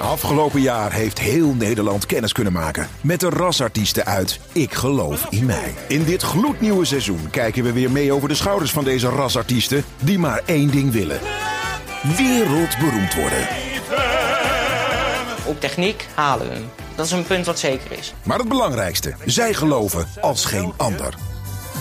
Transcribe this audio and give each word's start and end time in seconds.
Afgelopen 0.00 0.60
jaar 0.60 0.92
heeft 0.92 1.18
heel 1.18 1.54
Nederland 1.54 2.06
kennis 2.06 2.32
kunnen 2.32 2.52
maken 2.52 2.88
met 3.00 3.20
de 3.20 3.28
rasartiesten 3.28 4.04
uit 4.04 4.40
Ik 4.52 4.74
Geloof 4.74 5.26
in 5.30 5.46
Mij. 5.46 5.74
In 5.88 6.04
dit 6.04 6.22
gloednieuwe 6.22 6.84
seizoen 6.84 7.30
kijken 7.30 7.62
we 7.62 7.72
weer 7.72 7.90
mee 7.90 8.12
over 8.12 8.28
de 8.28 8.34
schouders 8.34 8.70
van 8.70 8.84
deze 8.84 9.08
rasartiesten 9.08 9.84
die 9.98 10.18
maar 10.18 10.42
één 10.44 10.70
ding 10.70 10.92
willen. 10.92 11.20
Wereldberoemd 12.16 13.14
worden. 13.14 13.48
Op 15.44 15.60
techniek 15.60 16.06
halen 16.14 16.48
we 16.48 16.54
hem. 16.54 16.64
Dat 16.94 17.06
is 17.06 17.12
een 17.12 17.24
punt 17.24 17.46
wat 17.46 17.58
zeker 17.58 17.98
is. 17.98 18.14
Maar 18.22 18.38
het 18.38 18.48
belangrijkste, 18.48 19.14
zij 19.24 19.54
geloven 19.54 20.06
als 20.20 20.44
geen 20.44 20.72
ander 20.76 21.14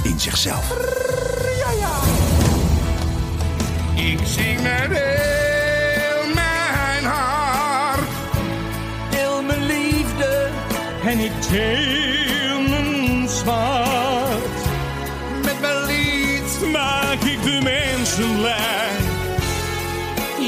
in 0.03 0.19
zichzelf. 0.19 0.71
Ik 3.95 4.19
zing 4.25 4.61
met 4.61 5.38
en 11.09 11.19
ik 11.19 11.31
zwart. 13.29 14.59
Met 15.43 15.61
mijn 15.61 15.85
lied 15.85 16.71
maak 16.71 17.21
ik 17.21 17.43
de 17.43 17.59
mensen 17.63 18.35
blij. 18.37 18.97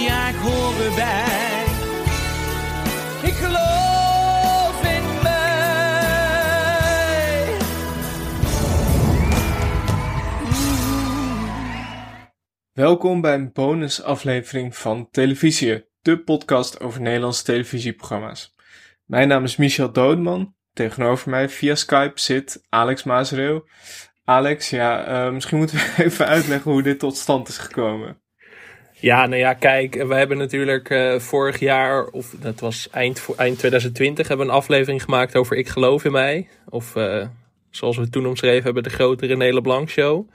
Ja, 0.06 0.30
ik 0.30 0.36
hoor 0.36 0.74
erbij. 0.86 1.64
Ik 3.22 3.34
geloof 3.34 4.84
in 4.84 5.22
mij. 5.24 5.58
Welkom 12.74 13.22
bij 13.22 13.34
een 13.34 13.52
bonusaflevering 13.54 14.76
van 14.76 15.10
Televisie, 15.12 15.86
de 16.02 16.20
podcast 16.20 16.80
over 16.80 17.02
Nederlandse 17.02 17.44
televisieprogramma's. 17.44 18.60
Mijn 19.12 19.28
naam 19.28 19.44
is 19.44 19.56
Michel 19.56 19.92
Doodman. 19.92 20.54
Tegenover 20.74 21.30
mij 21.30 21.50
via 21.50 21.76
Skype 21.76 22.12
zit 22.20 22.66
Alex 22.70 23.04
Maasreel. 23.04 23.68
Alex, 24.26 24.70
ja, 24.70 25.06
eh, 25.06 25.32
misschien 25.32 25.58
moeten 25.58 25.78
we 25.78 25.94
even 26.06 26.28
uitleggen 26.28 26.72
hoe 26.72 26.82
dit 26.82 27.00
tot 27.00 27.18
stand 27.18 27.48
is 27.48 27.58
gekomen. 27.58 28.22
Ja, 28.94 29.26
nou 29.26 29.42
ja, 29.42 29.54
kijk, 29.54 29.94
we 29.94 30.14
hebben 30.14 30.38
natuurlijk 30.38 30.90
eh, 30.90 31.20
vorig 31.20 31.60
jaar, 31.60 32.06
of 32.06 32.36
dat 32.40 32.60
was 32.60 32.90
eind, 32.92 33.28
eind 33.36 33.58
2020, 33.58 34.28
hebben 34.28 34.46
we 34.46 34.52
een 34.52 34.58
aflevering 34.58 35.04
gemaakt 35.04 35.36
over 35.36 35.58
Ik 35.58 35.68
Geloof 35.68 36.06
in 36.06 36.12
Mij. 36.12 36.48
Of 36.70 36.96
eh, 36.96 37.28
zoals 37.70 37.98
we 37.98 38.10
toen 38.10 38.28
omschreven 38.28 38.64
hebben, 38.64 38.84
de 38.84 38.90
grote 38.90 39.26
René 39.26 39.54
Leblanc 39.54 39.90
show. 39.90 40.30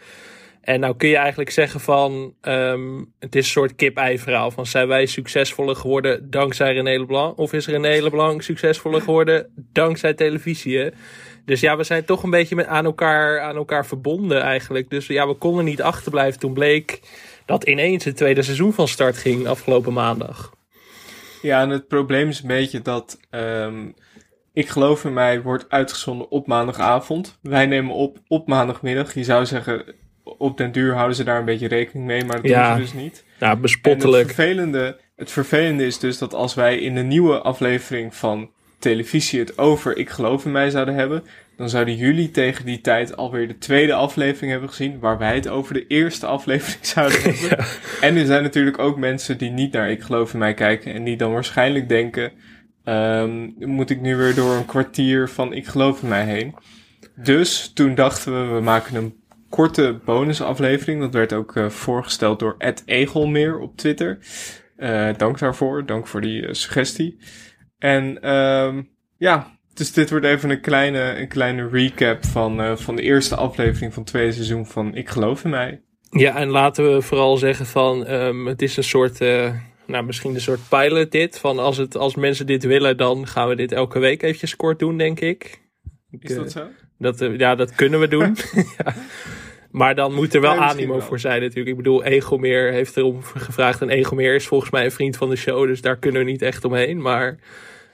En 0.67 0.81
nou 0.81 0.97
kun 0.97 1.09
je 1.09 1.17
eigenlijk 1.17 1.51
zeggen 1.51 1.81
van, 1.81 2.35
ehm, 2.41 3.05
het 3.19 3.35
is 3.37 3.45
een 3.45 3.51
soort 3.51 3.75
kip-ei 3.75 4.19
verhaal. 4.19 4.51
Van 4.51 4.67
zijn 4.67 4.89
wij 4.89 5.07
succesvoller 5.07 5.77
geworden 5.77 6.31
dankzij 6.31 6.73
René 6.73 6.99
Leblanc? 6.99 7.39
Of 7.39 7.53
is 7.53 7.67
René 7.67 8.03
Leblanc 8.03 8.43
succesvoller 8.43 9.01
geworden 9.01 9.53
dankzij 9.73 10.15
televisie? 10.15 10.91
Dus 11.45 11.61
ja, 11.61 11.77
we 11.77 11.85
zijn 11.85 12.05
toch 12.05 12.23
een 12.23 12.31
beetje 12.31 12.55
met 12.55 12.67
aan, 12.67 12.85
elkaar, 12.85 13.41
aan 13.41 13.57
elkaar 13.57 13.87
verbonden 13.87 14.41
eigenlijk. 14.41 14.91
Dus 14.91 15.07
ja, 15.07 15.29
we 15.29 15.35
konden 15.35 15.65
niet 15.65 15.83
achterblijven. 15.83 16.41
Toen 16.41 16.53
bleek 16.53 17.01
dat 17.45 17.65
ineens 17.65 18.05
het 18.05 18.17
tweede 18.17 18.43
seizoen 18.43 18.73
van 18.73 18.89
start 18.89 19.17
ging 19.17 19.47
afgelopen 19.47 19.93
maandag. 19.93 20.53
Ja, 21.43 21.61
en 21.61 21.71
het 21.71 21.89
probleem 21.89 22.29
is 22.29 22.41
een 22.41 22.49
beetje 22.49 22.83
dat 22.83 23.19
ehm, 23.31 23.89
Ik 24.53 24.69
Geloof 24.69 25.05
in 25.05 25.13
Mij 25.13 25.43
wordt 25.43 25.67
uitgezonden 25.69 26.31
op 26.31 26.47
maandagavond. 26.47 27.39
Wij 27.43 27.67
nemen 27.67 27.95
op 27.95 28.19
op 28.29 28.49
maandagmiddag. 28.49 29.15
Je 29.15 29.25
zou 29.25 29.47
zeggen, 29.47 29.85
op 30.39 30.59
den 30.59 30.73
duur 30.73 30.95
houden 30.95 31.17
ze 31.17 31.25
daar 31.25 31.39
een 31.39 31.45
beetje 31.45 31.69
rekening 31.69 32.07
mee, 32.07 32.25
maar 32.25 32.37
dat 32.43 32.51
Ja. 32.51 32.77
doen 32.77 32.87
ze 32.87 32.93
dus 32.93 33.03
niet. 33.03 33.25
En 33.39 33.61
bespottelijk. 33.61 34.27
het 34.27 34.35
vervelende, 34.37 35.01
het 35.17 35.31
vervelende 35.31 35.87
is 35.87 35.99
dus 35.99 36.19
dat 36.19 36.35
als 36.35 36.55
wij 36.55 36.79
in 36.79 36.95
de 36.95 37.03
nieuwe 37.03 37.39
aflevering 37.41 38.15
van 38.15 38.51
televisie 38.79 39.39
het 39.41 39.59
over 39.59 39.97
Ik 39.97 40.11
Geloof 40.11 40.45
in 40.45 40.53
Mij 40.53 40.71
zouden 40.71 40.95
hebben, 40.95 41.25
dan 41.57 41.69
zouden 41.69 41.97
jullie 41.97 42.31
tegen 42.31 42.65
die 42.65 42.81
tijd 42.81 43.17
alweer 43.17 43.49
de 43.49 43.59
tweede 43.59 43.93
aflevering 43.95 44.51
hebben 44.51 44.69
gezien, 44.69 44.99
waar 44.99 45.19
wij 45.19 45.35
het 45.35 45.49
over 45.49 45.75
de 45.75 45.87
eerste 45.87 46.27
aflevering 46.27 46.87
zouden 46.95 47.21
hebben. 47.25 47.67
En 48.01 48.17
er 48.17 48.27
zijn 48.27 48.43
natuurlijk 48.43 48.79
ook 48.79 48.97
mensen 48.97 49.39
die 49.39 49.51
niet 49.51 49.73
naar 49.73 49.91
Ik 49.91 50.03
Geloof 50.03 50.33
in 50.33 50.39
Mij 50.39 50.55
kijken 50.55 50.95
en 50.95 51.05
die 51.05 51.17
dan 51.17 51.33
waarschijnlijk 51.33 51.89
denken, 51.89 52.33
ehm, 52.85 53.49
moet 53.59 53.91
ik 53.91 54.01
nu 54.01 54.17
weer 54.17 54.35
door 54.35 54.55
een 54.55 54.67
kwartier 54.67 55.29
van 55.29 55.53
Ik 55.53 55.67
Geloof 55.67 56.03
in 56.03 56.09
Mij 56.09 56.25
heen. 56.25 56.55
Dus 57.15 57.71
toen 57.75 57.95
dachten 57.95 58.49
we, 58.49 58.55
we 58.55 58.61
maken 58.61 58.95
een 58.97 59.15
korte 59.57 60.01
bonusaflevering. 60.05 61.01
Dat 61.01 61.13
werd 61.13 61.33
ook 61.33 61.57
eh, 61.57 61.69
voorgesteld 61.69 62.39
door 62.39 62.55
Ed 62.59 62.83
Egelmeer 62.87 63.59
op 63.59 63.77
Twitter. 63.77 64.19
Eh, 64.77 65.09
dank 65.17 65.39
daarvoor, 65.39 65.87
dank 65.87 66.07
voor 66.07 66.21
die 66.21 66.47
eh, 66.47 66.53
suggestie. 66.53 67.19
En 67.79 68.23
ehm, 68.23 68.83
ja, 69.17 69.59
dus 69.75 69.93
dit 69.93 70.11
wordt 70.11 70.27
even 70.27 70.51
een 70.51 70.61
kleine, 70.61 71.19
een 71.19 71.29
kleine 71.29 71.69
recap 71.69 72.25
van, 72.25 72.79
van 72.79 72.97
de 72.97 73.03
eerste 73.03 73.37
aflevering 73.37 73.93
van 73.93 74.03
het 74.03 74.13
tweede 74.13 74.33
seizoen 74.33 74.67
van 74.67 74.95
Ik 74.95 75.09
Geloof 75.09 75.45
in 75.45 75.51
Mij. 75.51 75.83
Ja, 76.11 76.37
en 76.37 76.49
laten 76.49 76.95
we 76.95 77.03
vooral 77.03 77.37
zeggen 77.37 77.67
van, 77.67 78.07
ehm, 78.07 78.47
het 78.47 78.63
is 78.63 78.77
een 78.77 78.85
soort, 78.85 79.19
nou 79.87 80.05
misschien 80.05 80.35
een 80.35 80.41
soort 80.41 80.69
pilot 80.69 81.13
dit. 81.13 81.39
Van 81.39 81.59
als, 81.59 81.77
het, 81.77 81.97
als 81.97 82.15
mensen 82.15 82.47
dit 82.47 82.65
willen, 82.65 82.97
dan 82.97 83.27
gaan 83.27 83.49
we 83.49 83.57
dit 83.57 83.73
elke 83.73 83.99
week 83.99 84.23
eventjes 84.23 84.57
kort 84.57 84.79
doen, 84.79 84.99
denk 84.99 85.21
ik. 85.21 85.61
Is 86.21 86.35
dat 86.35 86.53
zo? 86.53 86.67
Dat, 86.99 87.19
ja, 87.37 87.55
dat 87.55 87.75
kunnen 87.75 88.01
we 88.01 88.09
doen. 88.09 88.37
ja. 88.79 88.95
Maar 89.77 89.95
dan 89.95 90.15
moet 90.15 90.35
er 90.35 90.41
wel 90.41 90.55
Ja, 90.55 90.69
animo 90.69 90.93
wel. 90.93 91.01
voor 91.07 91.19
zijn 91.21 91.41
natuurlijk. 91.41 91.69
Ik 91.69 91.77
bedoel, 91.77 92.05
Egomeer 92.05 92.73
heeft 92.73 92.97
erom 92.97 93.23
gevraagd. 93.23 93.81
En 93.81 93.89
Egomeer 93.89 94.35
is 94.35 94.47
volgens 94.47 94.71
mij 94.71 94.85
een 94.85 94.91
vriend 94.93 95.17
van 95.17 95.29
de 95.29 95.37
show. 95.37 95.67
Dus 95.67 95.81
daar 95.81 95.97
kunnen 95.97 96.25
we 96.25 96.31
niet 96.31 96.43
echt 96.43 96.65
omheen. 96.65 97.03
Maar 97.03 97.39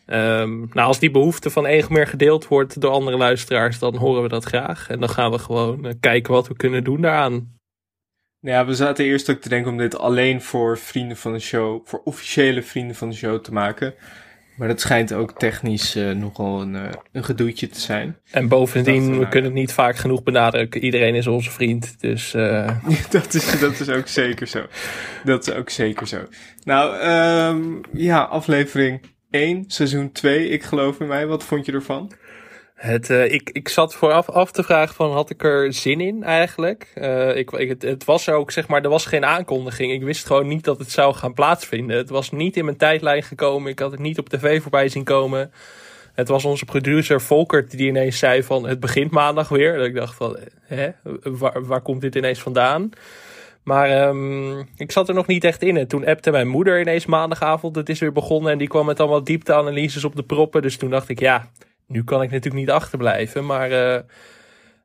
ehm, 0.06 0.58
nou, 0.58 0.86
als 0.88 0.98
die 0.98 1.10
behoefte 1.10 1.50
van 1.50 1.66
Egomeer 1.66 2.06
gedeeld 2.06 2.48
wordt 2.48 2.80
door 2.80 2.90
andere 2.90 3.16
luisteraars... 3.16 3.78
dan 3.78 3.96
horen 3.96 4.22
we 4.22 4.28
dat 4.28 4.44
graag. 4.44 4.88
En 4.88 5.00
dan 5.00 5.08
gaan 5.08 5.30
we 5.30 5.38
gewoon 5.38 5.86
eh, 5.86 5.92
kijken 6.00 6.32
wat 6.32 6.48
we 6.48 6.56
kunnen 6.56 6.84
doen 6.84 7.00
daaraan. 7.00 7.32
Nou 8.40 8.56
ja, 8.56 8.66
we 8.66 8.74
zaten 8.74 9.04
eerst 9.04 9.30
ook 9.30 9.40
te 9.40 9.48
denken 9.48 9.70
om 9.70 9.78
dit 9.78 9.98
alleen 9.98 10.42
voor 10.42 10.78
vrienden 10.78 11.16
van 11.16 11.32
de 11.32 11.38
show, 11.38 11.80
voor 11.84 12.00
officiële 12.04 12.62
vrienden 12.62 12.96
van 12.96 13.08
de 13.08 13.16
show 13.16 13.40
te 13.40 13.52
maken. 13.52 13.94
Maar 14.62 14.70
dat 14.70 14.80
schijnt 14.80 15.12
ook 15.12 15.38
technisch 15.38 15.94
eh, 15.94 16.10
nogal 16.10 16.60
een, 16.60 16.76
eh, 16.76 16.82
een 17.12 17.24
gedoetje 17.24 17.68
te 17.68 17.80
zijn. 17.80 18.16
En 18.30 18.48
bovendien, 18.48 19.04
we 19.04 19.10
we 19.10 19.16
nou, 19.16 19.28
kunnen 19.28 19.50
het 19.50 19.60
niet 19.60 19.72
vaak 19.72 19.96
genoeg 19.96 20.22
benadrukken. 20.22 20.84
Iedereen 20.84 21.14
is 21.14 21.26
onze 21.26 21.50
vriend. 21.50 22.00
Dus 22.00 22.34
eh, 22.34 22.78
dat, 23.10 23.34
is, 23.34 23.60
dat 23.60 23.80
is 23.80 23.88
ook 23.88 24.08
zeker 24.08 24.46
zo. 24.46 24.66
Dat 25.24 25.48
is 25.48 25.54
ook 25.54 25.70
zeker 25.70 26.06
zo. 26.06 26.18
Nou, 26.64 26.98
ehm, 26.98 27.62
ja, 27.92 28.22
aflevering 28.22 29.02
1, 29.30 29.64
seizoen 29.66 30.12
2, 30.12 30.48
ik 30.48 30.62
geloof 30.62 31.00
in 31.00 31.06
mij. 31.06 31.26
Wat 31.26 31.44
vond 31.44 31.66
je 31.66 31.72
ervan? 31.72 32.12
Eh, 32.82 33.32
ik, 33.32 33.50
ik 33.52 33.68
zat 33.68 33.94
vooraf 33.94 34.30
af 34.30 34.50
te 34.50 34.62
vragen 34.62 34.94
van, 34.94 35.12
had 35.12 35.30
ik 35.30 35.44
er 35.44 35.72
zin 35.72 36.00
in 36.00 36.22
eigenlijk? 36.22 36.90
Eh, 36.94 37.36
ik, 37.36 37.76
het, 37.78 38.04
was 38.04 38.28
ook, 38.28 38.50
zeg 38.50 38.68
maar, 38.68 38.82
er 38.82 38.88
was 38.88 39.06
geen 39.06 39.24
aankondiging. 39.24 39.92
Ik 39.92 40.02
wist 40.02 40.26
gewoon 40.26 40.46
niet 40.46 40.64
dat 40.64 40.78
het 40.78 40.90
zou 40.90 41.14
gaan 41.14 41.34
plaatsvinden. 41.34 41.96
Het 41.96 42.08
was 42.08 42.30
niet 42.30 42.56
in 42.56 42.64
mijn 42.64 42.76
tijdlijn 42.76 43.22
gekomen. 43.22 43.70
Ik 43.70 43.78
had 43.78 43.90
het 43.90 44.00
niet 44.00 44.18
op 44.18 44.28
tv 44.28 44.62
voorbij 44.62 44.88
zien 44.88 45.04
komen. 45.04 45.52
Het 46.12 46.28
was 46.28 46.44
onze 46.44 46.64
producer 46.64 47.20
Volkert 47.20 47.70
die 47.70 47.88
ineens 47.88 48.18
zei 48.18 48.42
van, 48.42 48.66
het 48.66 48.80
begint 48.80 49.10
maandag 49.10 49.48
weer. 49.48 49.76
Dat 49.76 49.86
ik 49.86 49.94
dacht 49.94 50.14
van, 50.14 50.38
hè, 50.62 50.90
waar, 51.22 51.66
waar 51.66 51.82
komt 51.82 52.00
dit 52.00 52.14
ineens 52.14 52.40
vandaan? 52.40 52.90
Maar 53.62 53.90
ehm, 53.90 54.58
ik 54.76 54.92
zat 54.92 55.08
er 55.08 55.14
nog 55.14 55.26
niet 55.26 55.44
echt 55.44 55.62
in. 55.62 55.76
En 55.76 55.88
toen 55.88 56.06
appte 56.06 56.30
mijn 56.30 56.48
moeder 56.48 56.80
ineens 56.80 57.06
maandagavond, 57.06 57.76
het 57.76 57.88
is 57.88 57.98
weer 57.98 58.12
begonnen. 58.12 58.52
En 58.52 58.58
die 58.58 58.68
kwam 58.68 58.86
met 58.86 59.00
allemaal 59.00 59.24
diepteanalyses 59.24 60.04
op 60.04 60.16
de 60.16 60.24
proppen. 60.24 60.62
Dus 60.62 60.76
toen 60.76 60.90
dacht 60.90 61.08
ik, 61.08 61.20
ja, 61.20 61.50
nu 61.86 62.04
kan 62.04 62.22
ik 62.22 62.30
natuurlijk 62.30 62.64
niet 62.64 62.70
achterblijven. 62.70 63.46
Maar 63.46 63.70
eh, 63.70 64.00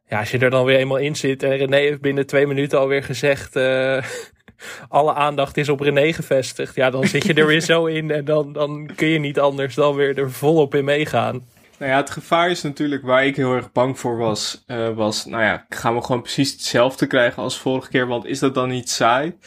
ja, 0.07 0.19
als 0.19 0.31
je 0.31 0.37
er 0.37 0.49
dan 0.49 0.65
weer 0.65 0.77
eenmaal 0.77 0.97
in 0.97 1.15
zit. 1.15 1.43
En 1.43 1.57
René 1.57 1.77
heeft 1.77 2.01
binnen 2.01 2.25
twee 2.27 2.47
minuten 2.47 2.79
alweer 2.79 3.03
gezegd. 3.03 3.55
eh, 3.55 4.03
alle 4.87 5.13
aandacht 5.13 5.57
is 5.57 5.69
op 5.69 5.79
René 5.79 6.13
gevestigd. 6.13 6.75
Ja, 6.75 6.89
dan 6.89 7.07
zit 7.07 7.25
je 7.25 7.33
er 7.33 7.47
weer 7.47 7.61
zo 7.71 7.85
in. 7.85 8.11
En 8.11 8.25
dan, 8.25 8.53
dan 8.53 8.89
kun 8.95 9.07
je 9.07 9.19
niet 9.19 9.39
anders 9.39 9.75
dan 9.75 9.95
weer 9.95 10.17
er 10.17 10.31
volop 10.31 10.75
in 10.75 10.85
meegaan. 10.85 11.45
Nou 11.79 11.91
ja, 11.91 11.97
het 11.97 12.09
gevaar 12.09 12.49
is 12.49 12.61
natuurlijk 12.61 13.03
waar 13.03 13.25
ik 13.25 13.35
heel 13.35 13.53
erg 13.53 13.71
bang 13.71 13.99
voor 13.99 14.17
was. 14.17 14.63
eh, 14.65 14.89
was, 14.95 15.25
nou 15.25 15.43
ja, 15.43 15.65
gaan 15.69 15.95
we 15.95 16.01
gewoon 16.01 16.21
precies 16.21 16.51
hetzelfde 16.51 17.07
krijgen 17.07 17.43
als 17.43 17.59
vorige 17.59 17.89
keer? 17.89 18.07
Want 18.07 18.25
is 18.25 18.39
dat 18.39 18.53
dan 18.53 18.69
niet 18.69 18.89
saai? 18.89 19.37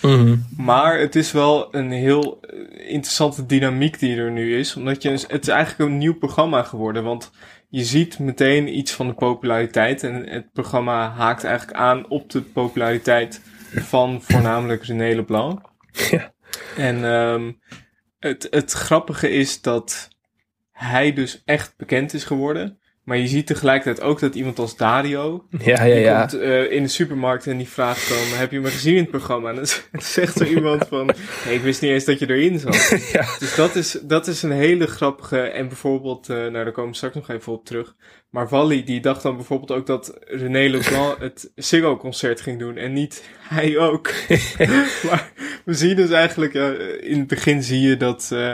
Maar 0.57 0.99
het 0.99 1.17
is 1.17 1.33
wel 1.33 1.75
een 1.75 1.91
heel 1.91 2.41
eh, 2.41 2.91
interessante 2.91 3.47
dynamiek 3.47 3.99
die 3.99 4.17
er 4.17 4.31
nu 4.31 4.59
is. 4.59 4.77
Omdat 4.77 5.03
je, 5.03 5.11
het 5.11 5.43
is 5.43 5.49
eigenlijk 5.49 5.91
een 5.91 5.99
nieuw 5.99 6.19
programma 6.19 6.63
geworden. 6.63 7.05
Want 7.05 7.31
je 7.69 7.85
ziet 7.85 8.19
meteen 8.19 8.77
iets 8.79 8.93
van 8.93 9.07
de 9.07 9.15
populariteit. 9.15 10.03
En 10.03 10.29
het 10.29 10.53
programma 10.53 11.11
haakt 11.11 11.45
eigenlijk 11.45 11.79
aan 11.79 12.09
op 12.09 12.31
de 12.31 12.43
populariteit 12.43 13.41
van 13.75 14.23
voornamelijk 14.23 14.85
René 14.85 15.15
Leblanc. 15.15 15.61
Ja. 16.11 16.33
En 16.77 17.05
ehm, 17.05 17.53
het, 18.19 18.47
het 18.51 18.73
grappige 18.73 19.31
is 19.31 19.61
dat 19.61 20.09
hij 20.81 21.13
dus 21.13 21.43
echt 21.45 21.75
bekend 21.77 22.15
is 22.15 22.25
geworden. 22.25 22.79
Maar 23.05 23.19
je 23.19 23.27
ziet 23.27 23.47
tegelijkertijd 23.47 24.07
ook 24.07 24.21
dat 24.21 24.35
iemand 24.35 24.59
als 24.59 24.77
Dario... 24.77 25.47
Ja, 25.51 25.85
ja, 25.85 25.95
die 25.95 25.95
ja. 25.95 26.21
komt 26.21 26.43
eh, 26.43 26.73
in 26.73 26.83
de 26.83 26.89
supermarkt 26.89 27.47
en 27.47 27.57
die 27.57 27.69
vraagt 27.69 28.09
dan... 28.09 28.39
Heb 28.39 28.51
je 28.51 28.61
me 28.61 28.69
gezien 28.69 28.95
in 28.95 29.01
het 29.01 29.11
programma? 29.11 29.49
En 29.49 29.55
dan 29.55 29.67
zegt 30.03 30.37
zo 30.37 30.45
iemand 30.45 30.87
van... 30.89 31.07
Nee, 31.45 31.55
ik 31.55 31.61
wist 31.61 31.83
niet 31.83 31.91
eens 31.91 32.05
dat 32.05 32.19
je 32.19 32.29
erin 32.29 32.59
zat. 32.59 32.89
Ja. 33.13 33.27
Dus 33.39 33.55
dat 33.55 33.75
is, 33.75 33.99
dat 34.03 34.27
is 34.27 34.43
een 34.43 34.51
hele 34.51 34.87
grappige... 34.87 35.41
En 35.41 35.69
bijvoorbeeld, 35.69 36.29
eh 36.29 36.37
nou 36.37 36.53
daar 36.53 36.73
komen 36.73 36.91
we 36.91 36.97
straks 36.97 37.15
nog 37.15 37.29
even 37.29 37.53
op 37.53 37.65
terug... 37.65 37.95
Maar 38.31 38.49
Wally 38.49 38.85
die 38.85 39.01
dacht 39.01 39.23
dan 39.23 39.37
bijvoorbeeld 39.37 39.73
ook 39.73 39.87
dat 39.87 40.19
René 40.25 40.69
Leblanc 40.69 41.19
het 41.21 41.53
Ziggo-concert 41.55 42.41
ging 42.41 42.59
doen 42.59 42.77
en 42.77 42.93
niet 42.93 43.25
hij 43.39 43.79
ook. 43.79 44.13
maar 45.09 45.33
we 45.65 45.75
zien 45.75 45.97
dus 45.97 46.11
eigenlijk, 46.11 46.55
in 47.01 47.19
het 47.19 47.27
begin 47.27 47.63
zie 47.63 47.81
je 47.81 47.97
dat, 47.97 48.31
eh, 48.33 48.53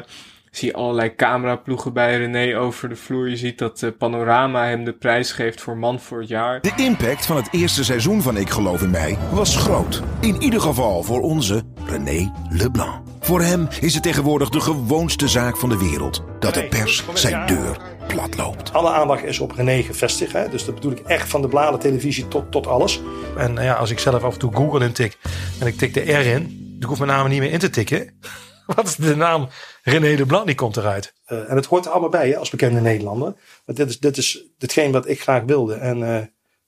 zie 0.56 0.68
je 0.68 0.74
allerlei 0.74 1.14
cameraploegen 1.14 1.92
bij 1.92 2.16
René 2.16 2.58
over 2.58 2.88
de 2.88 2.96
vloer. 2.96 3.28
Je 3.28 3.36
ziet 3.36 3.58
dat 3.58 3.82
eh, 3.82 3.90
Panorama 3.98 4.64
hem 4.66 4.84
de 4.84 4.92
prijs 4.92 5.32
geeft 5.32 5.60
voor 5.60 5.76
man 5.76 6.00
voor 6.00 6.20
het 6.20 6.28
jaar. 6.28 6.60
De 6.60 6.72
impact 6.76 7.26
van 7.26 7.36
het 7.36 7.48
eerste 7.50 7.84
seizoen 7.84 8.22
van 8.22 8.36
Ik 8.36 8.50
Geloof 8.50 8.82
in 8.82 8.90
Mij 8.90 9.18
was 9.30 9.56
groot. 9.56 10.02
In 10.20 10.42
ieder 10.42 10.60
geval 10.60 11.02
voor 11.02 11.20
onze 11.20 11.62
René 11.86 12.32
Leblanc. 12.50 13.02
Voor 13.20 13.42
hem 13.42 13.68
is 13.80 13.94
het 13.94 14.02
tegenwoordig 14.02 14.48
de 14.48 14.60
gewoonste 14.60 15.28
zaak 15.28 15.56
van 15.56 15.68
de 15.68 15.78
wereld 15.78 16.24
dat 16.38 16.54
de 16.54 16.64
pers 16.64 17.04
zijn 17.14 17.46
deur 17.46 17.76
plat 18.06 18.36
loopt. 18.36 18.72
Alle 18.72 18.90
aandacht 18.90 19.24
is 19.24 19.38
op 19.38 19.52
René 19.52 19.82
gevestigd. 19.82 20.32
Hè? 20.32 20.48
Dus 20.48 20.64
dat 20.64 20.74
bedoel 20.74 20.92
ik 20.92 20.98
echt 20.98 21.28
van 21.28 21.42
de 21.42 21.48
bladen, 21.48 21.80
televisie 21.80 22.28
tot, 22.28 22.52
tot 22.52 22.66
alles. 22.66 23.00
En 23.36 23.52
nou 23.52 23.66
ja, 23.66 23.74
als 23.74 23.90
ik 23.90 23.98
zelf 23.98 24.22
af 24.22 24.32
en 24.32 24.38
toe 24.38 24.54
Google 24.54 24.84
intik 24.84 25.18
en 25.60 25.66
ik 25.66 25.76
tik 25.76 25.94
de 25.94 26.12
R 26.12 26.26
in, 26.26 26.76
ik 26.80 26.86
hoef 26.86 26.98
mijn 26.98 27.10
naam 27.10 27.28
niet 27.28 27.40
meer 27.40 27.52
in 27.52 27.58
te 27.58 27.70
tikken. 27.70 28.18
Wat 28.74 28.86
is 28.86 28.96
de 28.96 29.16
naam 29.16 29.48
René 29.88 30.16
de 30.16 30.26
Blanc? 30.26 30.46
Die 30.46 30.54
komt 30.54 30.76
eruit. 30.76 31.14
Eh, 31.24 31.50
en 31.50 31.56
het 31.56 31.66
hoort 31.66 31.84
er 31.84 31.90
allemaal 31.90 32.08
bij 32.08 32.28
hè, 32.28 32.36
als 32.36 32.50
bekende 32.50 32.80
Nederlander. 32.80 33.34
Maar 33.66 33.74
dit 33.74 33.88
is, 33.88 33.98
dit 33.98 34.16
is 34.16 34.44
hetgeen 34.58 34.92
wat 34.92 35.08
ik 35.08 35.20
graag 35.20 35.42
wilde. 35.42 35.74
En, 35.74 36.02
eh, 36.02 36.16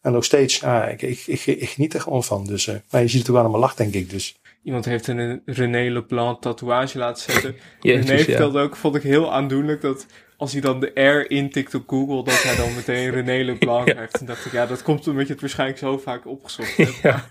en 0.00 0.12
nog 0.12 0.25
steeds, 0.25 0.59
ja, 0.59 0.87
ik, 0.87 1.03
ik, 1.03 1.23
ik, 1.26 1.47
ik 1.47 1.69
geniet 1.69 1.94
er 1.94 2.00
gewoon 2.00 2.25
van. 2.25 2.47
Dus, 2.47 2.67
eh, 2.67 2.75
maar 2.91 3.00
je 3.00 3.09
ziet 3.09 3.20
het 3.20 3.31
ook 3.31 3.37
allemaal 3.37 3.61
lach, 3.61 3.75
denk 3.75 3.94
ik. 3.94 4.11
Dus. 4.11 4.41
Iemand 4.62 4.85
heeft 4.85 5.06
een 5.06 5.43
René 5.44 5.91
Leblanc 5.91 6.43
tatoeage 6.43 6.99
laten 6.99 7.32
zetten. 7.32 7.56
Jezus, 7.81 8.06
René 8.06 8.19
ja. 8.19 8.25
vertelde 8.25 8.61
ook, 8.61 8.76
vond 8.76 8.94
ik 8.94 9.03
heel 9.03 9.32
aandoenlijk, 9.32 9.81
dat 9.81 10.06
als 10.38 10.52
hij 10.52 10.61
dan 10.61 10.81
de 10.81 11.00
R 11.00 11.31
intikt 11.31 11.75
op 11.75 11.82
Google, 11.87 12.25
dat 12.25 12.43
hij 12.43 12.56
dan 12.56 12.75
meteen 12.75 13.11
René 13.20 13.44
Leblanc 13.44 13.93
heeft. 13.93 14.20
En 14.20 14.26
dacht 14.26 14.46
ik, 14.46 14.52
ja, 14.52 14.67
dat 14.67 14.82
komt 14.82 15.08
omdat 15.08 15.26
je 15.26 15.32
het 15.32 15.40
waarschijnlijk 15.40 15.79
zo 15.79 15.99
vaak 15.99 16.26
opgezocht 16.26 16.76
hebt. 16.76 16.96
Ja, 17.02 17.25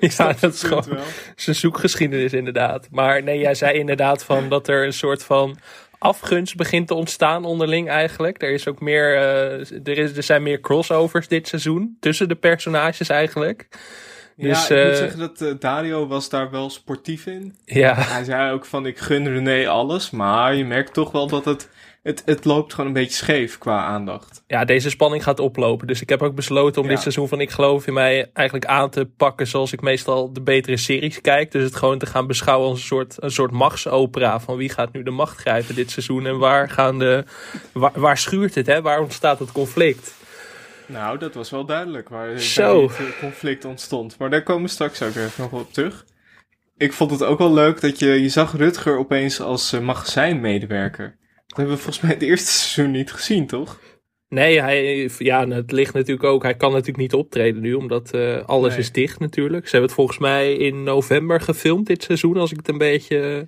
ja 0.00 0.32
dat 0.40 0.54
is 0.54 0.60
punt 0.60 0.84
gewoon 0.84 0.84
wel. 0.88 1.04
zijn 1.36 1.56
zoekgeschiedenis 1.56 2.32
inderdaad. 2.32 2.88
Maar 2.90 3.22
nee, 3.22 3.38
jij 3.38 3.54
zei 3.54 3.78
inderdaad 3.78 4.24
van 4.24 4.48
dat 4.48 4.68
er 4.68 4.86
een 4.86 4.92
soort 4.92 5.22
van 5.22 5.58
afgunst 5.98 6.56
begint 6.56 6.86
te 6.86 6.94
ontstaan 6.94 7.44
onderling 7.44 7.88
eigenlijk. 7.88 8.42
Er, 8.42 8.50
is 8.50 8.68
ook 8.68 8.80
meer, 8.80 9.16
eh, 9.16 9.86
er, 9.88 9.98
is, 9.98 10.16
er 10.16 10.22
zijn 10.22 10.42
meer 10.42 10.60
crossovers 10.60 11.28
dit 11.28 11.48
seizoen 11.48 11.96
tussen 12.00 12.28
de 12.28 12.34
personages 12.34 13.08
eigenlijk. 13.08 13.68
Dus, 14.36 14.68
ja, 14.68 14.76
ik 14.76 14.84
moet 14.84 14.92
eh, 14.92 14.98
zeggen 14.98 15.18
dat 15.18 15.40
eh, 15.40 15.52
Dario 15.58 16.06
was 16.06 16.28
daar 16.28 16.50
wel 16.50 16.70
sportief 16.70 17.26
in. 17.26 17.56
Ja, 17.64 17.94
Hij 17.94 18.24
zei 18.24 18.52
ook 18.52 18.64
van, 18.64 18.86
ik 18.86 18.98
gun 18.98 19.28
René 19.28 19.68
alles, 19.68 20.10
maar 20.10 20.54
je 20.54 20.64
merkt 20.64 20.94
toch 20.94 21.12
wel 21.12 21.26
dat 21.26 21.44
het, 21.44 21.68
het, 22.06 22.22
het 22.24 22.44
loopt 22.44 22.70
gewoon 22.72 22.86
een 22.86 22.92
beetje 22.92 23.16
scheef 23.16 23.58
qua 23.58 23.84
aandacht. 23.84 24.42
ja, 24.46 24.64
deze 24.64 24.90
spanning 24.90 25.22
gaat 25.22 25.40
oplopen. 25.40 25.86
Dus 25.86 26.00
ik 26.00 26.08
heb 26.08 26.22
ook 26.22 26.34
besloten 26.34 26.80
om 26.82 26.86
Ja. 26.88 26.92
dit 26.92 27.02
seizoen 27.02 27.28
van 27.28 27.40
Ik 27.40 27.50
Geloof 27.50 27.86
in 27.86 27.92
Mij 27.92 28.30
eigenlijk 28.32 28.66
aan 28.66 28.90
te 28.90 29.04
pakken 29.16 29.46
zoals 29.46 29.72
ik 29.72 29.80
meestal 29.80 30.32
de 30.32 30.40
betere 30.42 30.76
series 30.76 31.20
kijk. 31.20 31.52
Dus 31.52 31.62
het 31.62 31.76
gewoon 31.76 31.98
te 31.98 32.06
gaan 32.06 32.26
beschouwen 32.26 32.68
als 32.68 32.78
een 32.78 32.84
soort, 32.86 33.14
een 33.22 33.30
soort 33.30 33.50
machtsopera. 33.50 34.40
Van 34.40 34.56
wie 34.56 34.68
gaat 34.68 34.92
nu 34.92 35.02
de 35.02 35.10
macht 35.10 35.38
grijpen 35.38 35.74
dit 35.74 35.90
seizoen 35.90 36.26
en 36.26 36.38
waar, 36.38 36.70
gaan 36.70 36.98
de, 36.98 37.24
waar, 37.72 37.92
waar 37.94 38.18
schuurt 38.18 38.54
het, 38.54 38.66
hè? 38.66 38.82
waar 38.82 39.00
ontstaat 39.00 39.38
het 39.38 39.52
conflict? 39.52 40.14
Nou, 40.86 41.18
dat 41.18 41.34
was 41.34 41.50
wel 41.50 41.64
duidelijk 41.64 42.08
waar 42.08 42.38
Zo. 42.38 42.80
dit 42.80 42.96
eh, 42.98 43.04
conflict 43.20 43.64
ontstond. 43.64 44.18
Maar 44.18 44.30
daar 44.30 44.42
komen 44.42 44.62
we 44.62 44.68
straks 44.68 45.02
ook 45.02 45.14
even 45.14 45.30
nog 45.36 45.52
op 45.52 45.72
terug. 45.72 46.04
Ik 46.76 46.92
vond 46.92 47.10
het 47.10 47.22
ook 47.22 47.38
wel 47.38 47.52
leuk 47.52 47.80
dat 47.80 47.98
je, 47.98 48.06
je 48.22 48.28
zag 48.28 48.56
Rutger 48.56 48.98
opeens 48.98 49.40
als 49.40 49.72
eh, 49.72 49.80
magazijnmedewerker. 49.80 51.16
Dat 51.56 51.64
hebben 51.66 51.84
we 51.84 51.90
volgens 51.90 52.04
mij 52.04 52.14
het 52.14 52.22
eerste 52.30 52.50
seizoen 52.52 52.92
niet 52.92 53.12
gezien, 53.12 53.46
toch? 53.46 53.80
Nee, 54.28 54.60
hij, 54.60 55.10
ja, 55.18 55.48
het 55.48 55.72
ligt 55.72 55.94
natuurlijk 55.94 56.24
ook. 56.28 56.42
Hij 56.42 56.54
kan 56.56 56.70
natuurlijk 56.70 56.98
niet 56.98 57.14
optreden 57.14 57.62
nu, 57.62 57.74
omdat 57.74 58.10
eh, 58.10 58.42
alles 58.46 58.70
Nee. 58.70 58.78
is 58.78 58.92
dicht 58.92 59.18
natuurlijk. 59.18 59.64
Ze 59.64 59.70
hebben 59.70 59.88
het 59.88 59.98
volgens 59.98 60.18
mij 60.18 60.52
in 60.54 60.82
november 60.82 61.40
gefilmd 61.40 61.86
dit 61.86 62.02
seizoen, 62.02 62.36
als 62.36 62.50
ik 62.50 62.56
het 62.56 62.68
een 62.68 62.78
beetje 62.78 63.46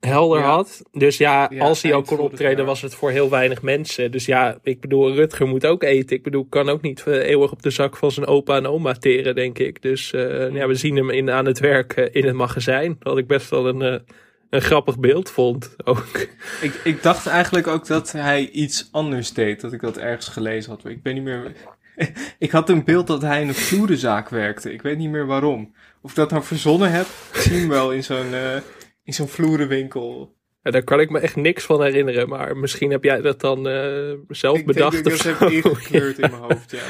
eh, 0.00 0.10
helder 0.10 0.38
Ja. 0.38 0.44
had. 0.44 0.82
Dus 0.92 1.16
ja, 1.16 1.48
Ja, 1.52 1.64
als 1.64 1.82
hij 1.82 1.94
ook 1.94 2.06
kon 2.06 2.18
optreden, 2.18 2.64
was 2.66 2.82
het 2.82 2.94
voor 2.94 3.10
heel 3.10 3.30
weinig 3.30 3.62
mensen. 3.62 4.10
Dus 4.10 4.26
ja, 4.26 4.58
ik 4.62 4.80
bedoel, 4.80 5.14
Rutger 5.14 5.46
moet 5.46 5.66
ook 5.66 5.82
eten. 5.82 6.16
Ik 6.16 6.22
bedoel, 6.22 6.46
kan 6.48 6.68
ook 6.68 6.82
niet 6.82 7.02
eh, 7.06 7.28
eeuwig 7.28 7.52
op 7.52 7.62
de 7.62 7.70
zak 7.70 7.96
van 7.96 8.12
zijn 8.12 8.26
opa 8.26 8.56
en 8.56 8.66
oma 8.66 8.92
teren, 8.92 9.34
denk 9.34 9.58
ik. 9.58 9.82
Dus 9.82 10.10
ja, 10.10 10.66
we 10.66 10.74
zien 10.74 10.96
hem 10.96 11.10
in, 11.10 11.30
aan 11.30 11.46
het 11.46 11.58
werk 11.58 11.96
in 11.96 12.26
het 12.26 12.36
magazijn. 12.36 12.96
Wat 13.00 13.18
ik 13.18 13.26
best 13.26 13.50
wel 13.50 13.68
een, 13.68 14.02
een 14.50 14.60
grappig 14.60 14.98
beeld 14.98 15.30
vond. 15.30 15.76
Ook. 15.84 16.28
Ik, 16.60 16.80
ik 16.84 17.02
dacht 17.02 17.26
eigenlijk 17.26 17.66
ook 17.66 17.86
dat 17.86 18.12
hij 18.12 18.48
iets 18.48 18.88
anders 18.90 19.32
deed. 19.32 19.60
Dat 19.60 19.72
ik 19.72 19.80
dat 19.80 19.98
ergens 19.98 20.28
gelezen 20.28 20.70
had. 20.70 20.84
Ik 20.84 21.02
ben 21.02 21.14
niet 21.14 21.22
meer... 21.22 21.52
ik 22.38 22.50
had 22.50 22.68
een 22.68 22.84
beeld 22.84 23.06
dat 23.06 23.22
hij 23.22 23.42
in 23.42 23.48
een 23.48 23.54
vloerenzaak 23.54 24.28
werkte. 24.28 24.72
Ik 24.72 24.82
weet 24.82 24.98
niet 24.98 25.10
meer 25.10 25.26
waarom. 25.26 25.74
Of 26.02 26.10
ik 26.10 26.16
dat 26.16 26.30
nou 26.30 26.44
verzonnen 26.44 26.90
heb. 26.90 27.06
Ik 27.32 27.40
zie 27.40 27.58
hem 27.58 27.68
wel 27.68 27.92
in 27.92 28.04
zo'n 28.04 28.34
eh, 28.34 28.56
in 29.04 29.12
zo'n 29.12 29.28
vloerenwinkel. 29.28 30.34
Ja, 30.62 30.70
daar 30.70 30.84
kan 30.84 31.00
ik 31.00 31.10
me 31.10 31.18
echt 31.18 31.36
niks 31.36 31.64
van 31.64 31.82
herinneren. 31.82 32.28
Maar 32.28 32.56
misschien 32.56 32.90
heb 32.90 33.04
jij 33.04 33.20
dat 33.20 33.40
dan 33.40 33.68
eh, 33.68 34.12
zelf 34.28 34.58
ik 34.58 34.66
bedacht 34.66 34.92
denk 34.92 35.04
dat 35.04 35.14
ik 35.14 35.22
dat 35.22 35.38
heb 35.38 35.50
ingekleurd 35.50 36.18
in 36.18 36.30
mijn 36.40 36.42
hoofd, 36.42 36.70
ja. 36.70 36.82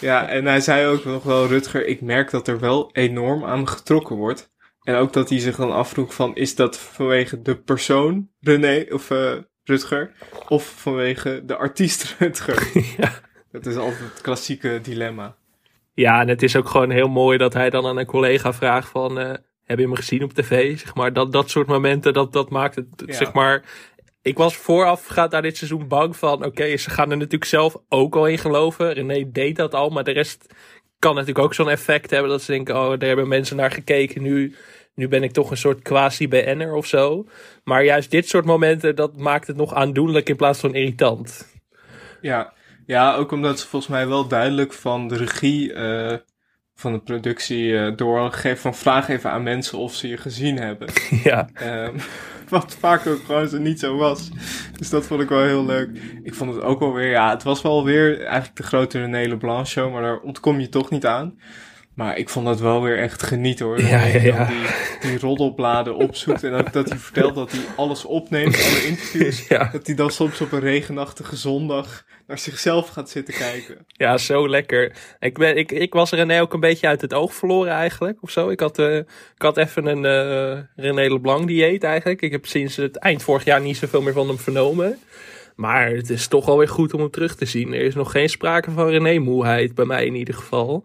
Ja, 0.00 0.28
en 0.28 0.46
hij 0.46 0.60
zei 0.60 0.86
ook 0.86 1.04
nog 1.04 1.22
wel, 1.22 1.46
Rutger, 1.46 1.86
ik 1.86 2.00
merk 2.00 2.30
dat 2.30 2.48
er 2.48 2.58
wel 2.58 2.90
enorm 2.92 3.44
aan 3.44 3.68
getrokken 3.68 4.16
wordt. 4.16 4.50
En 4.82 4.94
ook 4.94 5.12
dat 5.12 5.28
hij 5.28 5.38
zich 5.38 5.56
dan 5.56 5.72
afvroeg 5.72 6.14
van, 6.14 6.34
is 6.36 6.54
dat 6.54 6.78
vanwege 6.78 7.42
de 7.42 7.56
persoon 7.56 8.28
René 8.40 8.86
of 8.90 9.10
eh, 9.10 9.32
Rutger? 9.64 10.12
Of 10.48 10.64
vanwege 10.76 11.42
de 11.44 11.56
artiest 11.56 12.14
Rutger? 12.18 12.70
Ja. 12.98 13.12
Dat 13.52 13.66
is 13.66 13.76
altijd 13.76 14.00
het 14.12 14.20
klassieke 14.20 14.78
dilemma. 14.82 15.36
Ja, 15.94 16.20
en 16.20 16.28
het 16.28 16.42
is 16.42 16.56
ook 16.56 16.68
gewoon 16.68 16.90
heel 16.90 17.08
mooi 17.08 17.38
dat 17.38 17.52
hij 17.54 17.70
dan 17.70 17.86
aan 17.86 17.98
een 17.98 18.06
collega 18.06 18.52
vraagt 18.52 18.88
van... 18.88 19.18
eh, 19.18 19.34
heb 19.64 19.78
je 19.78 19.88
me 19.88 19.96
gezien 19.96 20.22
op 20.22 20.32
tv? 20.32 20.78
Zeg 20.78 20.94
maar, 20.94 21.12
dat, 21.12 21.32
dat 21.32 21.50
soort 21.50 21.66
momenten, 21.66 22.12
dat, 22.12 22.32
dat 22.32 22.50
maakt 22.50 22.74
het, 22.74 22.86
Ja. 23.06 23.12
zeg 23.14 23.32
maar... 23.32 23.64
Ik 24.22 24.36
was 24.36 24.56
vooraf 24.56 25.06
gaat 25.06 25.30
naar 25.30 25.42
dit 25.42 25.56
seizoen 25.56 25.88
bang 25.88 26.16
van... 26.16 26.44
Oké, 26.44 26.76
ze 26.76 26.90
gaan 26.90 27.10
er 27.10 27.16
natuurlijk 27.16 27.44
zelf 27.44 27.76
ook 27.88 28.16
al 28.16 28.26
in 28.26 28.38
geloven. 28.38 28.92
René 28.92 29.30
deed 29.32 29.56
dat 29.56 29.74
al, 29.74 29.90
maar 29.90 30.04
de 30.04 30.10
rest 30.10 30.54
kan 31.00 31.14
natuurlijk 31.14 31.44
ook 31.44 31.54
zo'n 31.54 31.68
effect 31.68 32.10
hebben... 32.10 32.30
dat 32.30 32.42
ze 32.42 32.52
denken, 32.52 32.74
oh, 32.74 32.88
daar 32.88 33.08
hebben 33.08 33.28
mensen 33.28 33.56
naar 33.56 33.70
gekeken. 33.70 34.22
Nu, 34.22 34.54
nu 34.94 35.08
ben 35.08 35.22
ik 35.22 35.32
toch 35.32 35.50
een 35.50 35.56
soort 35.56 35.82
quasi-BN'er 35.82 36.74
of 36.74 36.86
zo. 36.86 37.26
Maar 37.64 37.84
juist 37.84 38.10
dit 38.10 38.28
soort 38.28 38.44
momenten, 38.44 38.96
dat 38.96 39.16
maakt 39.16 39.46
het 39.46 39.56
nog 39.56 39.74
aandoenlijk 39.74 40.28
in 40.28 40.36
plaats 40.36 40.60
van 40.60 40.74
irritant. 40.74 41.54
Ja, 42.20 42.52
ja 42.86 43.14
ook 43.14 43.32
omdat 43.32 43.60
ze 43.60 43.66
volgens 43.66 43.92
mij 43.92 44.08
wel 44.08 44.28
duidelijk 44.28 44.72
van 44.72 45.08
de 45.08 45.16
regie 45.16 45.72
eh, 45.72 46.16
van 46.80 46.92
de 46.92 46.98
productie 46.98 47.78
eh 47.78 47.96
doorgegeven 47.96 48.60
van 48.60 48.74
vraag 48.74 49.08
even 49.08 49.30
aan 49.30 49.42
mensen 49.42 49.78
of 49.78 49.94
ze 49.94 50.08
je 50.08 50.16
gezien 50.16 50.58
hebben. 50.58 50.88
ja. 51.24 51.48
Ehm, 51.54 51.98
wat 52.48 52.76
vaak 52.80 53.06
ook 53.06 53.24
gewoon 53.24 53.48
zo 53.48 53.58
niet 53.58 53.80
zo 53.80 53.96
was. 53.96 54.30
Dus 54.76 54.90
dat 54.90 55.06
vond 55.06 55.20
ik 55.20 55.28
wel 55.28 55.42
heel 55.42 55.64
leuk. 55.64 55.90
Ik 56.22 56.34
vond 56.34 56.54
het 56.54 56.62
ook 56.62 56.80
wel 56.80 56.92
weer, 56.92 57.10
ja, 57.10 57.30
het 57.30 57.42
was 57.42 57.62
wel 57.62 57.84
weer 57.84 58.20
eigenlijk 58.20 58.56
de 58.56 58.62
grote 58.62 58.98
René 58.98 59.28
Leblanc 59.28 59.66
show, 59.66 59.92
maar 59.92 60.02
daar 60.02 60.18
ontkom 60.18 60.60
je 60.60 60.68
toch 60.68 60.90
niet 60.90 61.06
aan. 61.06 61.38
Maar 62.00 62.18
ik 62.18 62.28
vond 62.28 62.48
het 62.48 62.60
wel 62.60 62.82
weer 62.82 62.98
echt 62.98 63.22
genieten 63.22 63.66
hoor. 63.66 63.80
Ja, 63.80 64.12
Dat 64.12 64.48
Die, 64.48 65.10
die 65.10 65.18
roddelbladen 65.18 65.96
opzoekt 65.96 66.44
en 66.44 66.64
dat 66.72 66.88
hij 66.88 66.98
vertelt 66.98 67.34
dat 67.34 67.52
hij 67.52 67.60
alles 67.76 68.04
opneemt, 68.04 68.54
alle 68.54 68.86
interviews. 68.86 69.46
Ja. 69.48 69.68
Dat 69.72 69.86
hij 69.86 69.94
dan 69.94 70.10
soms 70.10 70.40
op 70.40 70.52
een 70.52 70.60
regenachtige 70.60 71.36
zondag 71.36 72.04
naar 72.26 72.38
zichzelf 72.38 72.88
gaat 72.88 73.10
zitten 73.10 73.34
kijken. 73.34 73.86
Ja, 73.86 74.18
zo 74.18 74.48
lekker. 74.48 74.92
Ik, 75.18 75.38
ben, 75.38 75.56
ik, 75.56 75.72
ik 75.72 75.92
was 75.92 76.10
René 76.10 76.40
ook 76.40 76.52
een 76.52 76.60
beetje 76.60 76.86
uit 76.86 77.00
het 77.00 77.14
oog 77.14 77.34
verloren 77.34 77.72
eigenlijk, 77.72 78.18
of 78.20 78.30
zo. 78.30 78.48
Ik 78.48 78.60
had, 78.60 78.78
eh, 78.78 78.96
ik 78.96 79.42
had 79.42 79.56
even 79.56 79.86
een 79.86 80.04
eh 80.04 80.58
René 80.76 81.12
Leblanc 81.12 81.46
dieet 81.46 81.84
eigenlijk. 81.84 82.22
Ik 82.22 82.32
heb 82.32 82.46
sinds 82.46 82.76
het 82.76 82.96
eind 82.96 83.22
vorig 83.22 83.44
jaar 83.44 83.60
niet 83.60 83.76
zoveel 83.76 84.02
meer 84.02 84.12
van 84.12 84.28
hem 84.28 84.38
vernomen. 84.38 84.98
Maar 85.56 85.90
het 85.90 86.10
is 86.10 86.28
toch 86.28 86.46
wel 86.46 86.58
weer 86.58 86.68
goed 86.68 86.94
om 86.94 87.00
hem 87.00 87.10
terug 87.10 87.36
te 87.36 87.44
zien. 87.44 87.72
Er 87.72 87.80
is 87.80 87.94
nog 87.94 88.10
geen 88.10 88.28
sprake 88.28 88.70
van 88.70 88.88
René-moeheid, 88.88 89.74
bij 89.74 89.84
mij 89.84 90.06
in 90.06 90.14
ieder 90.14 90.34
geval. 90.34 90.84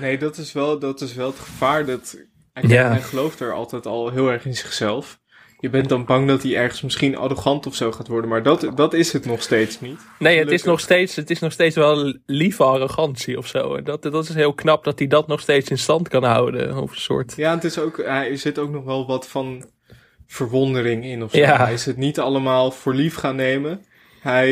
Nee, 0.00 0.18
dat 0.18 0.36
is 0.36 0.52
wel, 0.52 0.78
dat 0.78 1.00
is 1.00 1.14
wel 1.14 1.26
het 1.26 1.38
gevaar. 1.38 1.86
Dat, 1.86 2.16
hij, 2.52 2.62
Ja. 2.66 2.88
hij 2.88 3.00
gelooft 3.00 3.40
er 3.40 3.52
altijd 3.52 3.86
al 3.86 4.10
heel 4.10 4.30
erg 4.30 4.44
in 4.44 4.54
zichzelf. 4.56 5.20
Je 5.58 5.70
bent 5.70 5.88
dan 5.88 6.04
bang 6.04 6.28
dat 6.28 6.42
hij 6.42 6.56
ergens 6.56 6.80
misschien 6.82 7.16
arrogant 7.16 7.66
of 7.66 7.74
zo 7.74 7.92
gaat 7.92 8.08
worden. 8.08 8.30
Maar 8.30 8.42
dat, 8.42 8.70
dat 8.74 8.94
is 8.94 9.12
het 9.12 9.24
nog 9.26 9.42
steeds 9.42 9.80
niet. 9.80 10.00
Nee, 10.18 10.38
het 10.38 10.50
is, 10.50 10.62
nog 10.62 10.80
steeds, 10.80 11.16
het 11.16 11.30
is 11.30 11.38
nog 11.38 11.52
steeds 11.52 11.76
wel 11.76 12.18
lieve 12.26 12.64
arrogantie 12.64 13.38
of 13.38 13.46
zo. 13.46 13.74
En 13.74 13.84
Dat, 13.84 14.02
dat 14.02 14.28
is 14.28 14.34
heel 14.34 14.54
knap 14.54 14.84
dat 14.84 14.98
hij 14.98 15.08
dat 15.08 15.26
nog 15.26 15.40
steeds 15.40 15.70
in 15.70 15.78
stand 15.78 16.08
kan 16.08 16.24
houden. 16.24 16.76
Of 16.76 16.90
een 16.90 17.00
soort... 17.00 17.32
Ja, 17.36 17.54
het 17.54 17.64
is 17.64 17.78
ook, 17.78 17.98
er 17.98 18.38
zit 18.38 18.58
ook 18.58 18.70
nog 18.70 18.84
wel 18.84 19.06
wat 19.06 19.28
van 19.28 19.70
verwondering 20.26 21.04
in 21.04 21.22
of 21.22 21.30
zo. 21.30 21.38
Ja. 21.38 21.56
Hij 21.56 21.72
is 21.72 21.86
het 21.86 21.96
niet 21.96 22.20
allemaal 22.20 22.70
voor 22.70 22.94
lief 22.94 23.14
gaan 23.14 23.36
nemen. 23.36 23.84
Hij, 24.22 24.48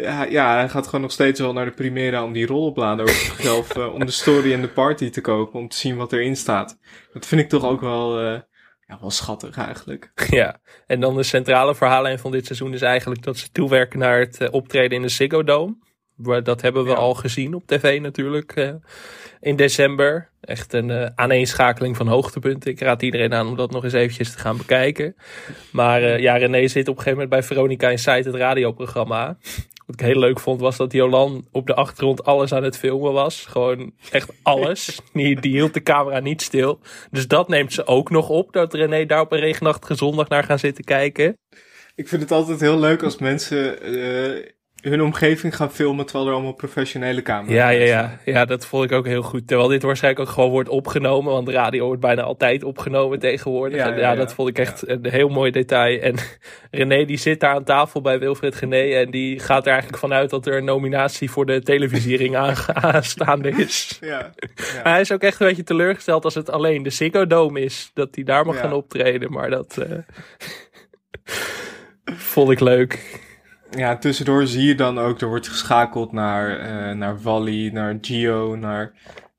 eh, 0.00 0.12
hij- 0.16 0.30
ja, 0.30 0.54
hij 0.56 0.68
gaat 0.68 0.84
gewoon 0.86 1.00
nog 1.00 1.12
steeds 1.12 1.40
wel 1.40 1.52
naar 1.52 1.64
de 1.64 1.70
Primera 1.70 2.24
om 2.24 2.32
die 2.32 2.46
rollenbladen 2.46 3.04
over 3.04 3.16
zichzelf, 3.16 3.70
eh, 3.76 3.94
om 3.94 4.04
de 4.06 4.10
story 4.10 4.52
en 4.52 4.60
de 4.60 4.68
party 4.68 5.10
te 5.10 5.20
kopen, 5.20 5.60
om 5.60 5.68
te 5.68 5.76
zien 5.76 5.96
wat 5.96 6.12
erin 6.12 6.36
staat. 6.36 6.78
Dat 7.12 7.26
vind 7.26 7.40
ik 7.40 7.48
toch 7.48 7.64
ook 7.64 7.80
wel, 7.80 8.20
eh, 8.20 8.40
ja, 8.86 8.98
wel 9.00 9.10
schattig 9.10 9.56
eigenlijk. 9.56 10.12
Ja, 10.30 10.60
en 10.86 11.00
dan 11.00 11.16
de 11.16 11.22
centrale 11.22 11.74
verhaallijn 11.74 12.18
van 12.18 12.30
dit 12.30 12.46
seizoen 12.46 12.72
is 12.74 12.82
eigenlijk 12.82 13.22
dat 13.22 13.36
ze 13.36 13.50
toewerken 13.50 13.98
naar 13.98 14.18
het 14.18 14.40
eh, 14.40 14.48
optreden 14.50 14.96
in 14.96 15.02
de 15.02 15.08
Ziggo 15.08 15.42
Dome. 15.44 15.76
Dat 16.16 16.60
hebben 16.60 16.84
we 16.84 16.90
Ja. 16.90 16.96
al 16.96 17.14
gezien 17.14 17.54
op 17.54 17.66
tv 17.66 18.00
natuurlijk 18.00 18.78
in 19.40 19.56
december. 19.56 20.30
Echt 20.40 20.72
een 20.72 20.90
eh, 20.90 21.10
aaneenschakeling 21.14 21.96
van 21.96 22.08
hoogtepunten. 22.08 22.70
Ik 22.70 22.80
raad 22.80 23.02
iedereen 23.02 23.34
aan 23.34 23.46
om 23.48 23.56
dat 23.56 23.70
nog 23.70 23.84
eens 23.84 23.92
eventjes 23.92 24.32
te 24.32 24.38
gaan 24.38 24.56
bekijken. 24.56 25.16
Maar 25.72 26.02
eh, 26.02 26.18
ja, 26.18 26.36
René 26.36 26.68
zit 26.68 26.88
op 26.88 26.96
een 26.96 27.02
gegeven 27.02 27.12
moment 27.12 27.28
bij 27.28 27.42
Veronica 27.42 27.90
Inside, 27.90 28.30
het 28.30 28.34
radioprogramma. 28.34 29.36
Wat 29.86 30.00
ik 30.00 30.06
heel 30.06 30.18
leuk 30.18 30.40
vond 30.40 30.60
was 30.60 30.76
dat 30.76 30.92
Jolan 30.92 31.46
op 31.52 31.66
de 31.66 31.74
achtergrond 31.74 32.24
alles 32.24 32.52
aan 32.52 32.62
het 32.62 32.78
filmen 32.78 33.12
was. 33.12 33.46
Gewoon 33.48 33.92
echt 34.10 34.30
alles. 34.42 35.00
die, 35.12 35.40
die 35.40 35.52
hield 35.52 35.74
de 35.74 35.82
camera 35.82 36.18
niet 36.20 36.42
stil. 36.42 36.80
Dus 37.10 37.28
dat 37.28 37.48
neemt 37.48 37.72
ze 37.72 37.86
ook 37.86 38.10
nog 38.10 38.28
op. 38.28 38.52
Dat 38.52 38.74
René 38.74 39.06
daar 39.06 39.20
op 39.20 39.32
een 39.32 39.38
regenachtige 39.40 39.94
zondag 39.94 40.28
naar 40.28 40.44
gaan 40.44 40.58
zitten 40.58 40.84
kijken. 40.84 41.38
Ik 41.94 42.08
vind 42.08 42.22
het 42.22 42.30
altijd 42.30 42.60
heel 42.60 42.78
leuk 42.78 43.02
als 43.02 43.18
mensen 43.18 43.82
eh, 43.82 44.44
hun 44.82 45.02
omgeving 45.02 45.56
gaan 45.56 45.72
filmen 45.72 46.04
terwijl 46.06 46.28
er 46.28 46.34
allemaal 46.34 46.52
professionele 46.52 47.22
camera's 47.22 47.54
Ja, 47.54 47.68
ja, 47.68 47.86
zijn. 47.86 48.18
ja. 48.24 48.32
ja, 48.32 48.44
dat 48.44 48.66
vond 48.66 48.84
ik 48.84 48.92
ook 48.92 49.06
heel 49.06 49.22
goed. 49.22 49.46
Terwijl 49.48 49.68
dit 49.68 49.82
waarschijnlijk 49.82 50.28
ook 50.28 50.34
gewoon 50.34 50.50
wordt 50.50 50.68
opgenomen. 50.68 51.32
Want 51.32 51.46
de 51.46 51.52
radio 51.52 51.86
wordt 51.86 52.00
bijna 52.00 52.22
altijd 52.22 52.64
opgenomen 52.64 53.18
tegenwoordig. 53.18 53.76
Ja, 53.78 53.96
Ja, 53.96 54.14
dat 54.14 54.34
vond 54.34 54.48
ik 54.48 54.58
echt 54.58 54.88
een 54.88 55.06
heel 55.10 55.28
mooi 55.28 55.50
detail. 55.50 56.00
En 56.00 56.14
René 56.70 57.04
die 57.04 57.16
zit 57.16 57.40
daar 57.40 57.54
aan 57.54 57.64
tafel 57.64 58.00
bij 58.00 58.18
Wilfred 58.18 58.54
Gené. 58.54 58.80
En 58.94 59.10
die 59.10 59.38
gaat 59.38 59.64
er 59.66 59.72
eigenlijk 59.72 59.98
vanuit 60.00 60.30
dat 60.30 60.46
er 60.46 60.56
een 60.56 60.64
nominatie 60.64 61.30
voor 61.30 61.46
de 61.46 61.62
televisiering 61.62 62.36
aanstaande 62.92 63.48
is. 63.50 63.98
Ja, 64.00 64.30
Maar 64.82 64.92
hij 64.92 65.00
is 65.00 65.12
ook 65.12 65.22
echt 65.22 65.40
een 65.40 65.46
beetje 65.46 65.62
teleurgesteld 65.64 66.24
als 66.24 66.34
het 66.34 66.50
alleen 66.50 66.82
de 66.82 66.90
Ziggo 66.90 67.26
Dome 67.26 67.60
is. 67.60 67.90
Dat 67.94 68.08
hij 68.14 68.24
daar 68.24 68.46
mag 68.46 68.58
gaan 68.60 68.72
optreden. 68.72 69.32
Maar 69.32 69.50
dat 69.50 69.78
eh, 69.78 69.98
vond 72.04 72.50
ik 72.50 72.60
leuk. 72.60 73.24
Ja, 73.70 73.96
tussendoor 73.96 74.46
zie 74.46 74.66
je 74.66 74.74
dan 74.74 74.98
ook, 74.98 75.20
er 75.20 75.28
wordt 75.28 75.48
geschakeld 75.48 76.12
naar, 76.12 76.58
eh, 76.58 76.96
naar 76.96 77.20
Wally, 77.22 77.70
naar 77.72 77.98
Gio, 78.00 78.56
naar 78.56 78.92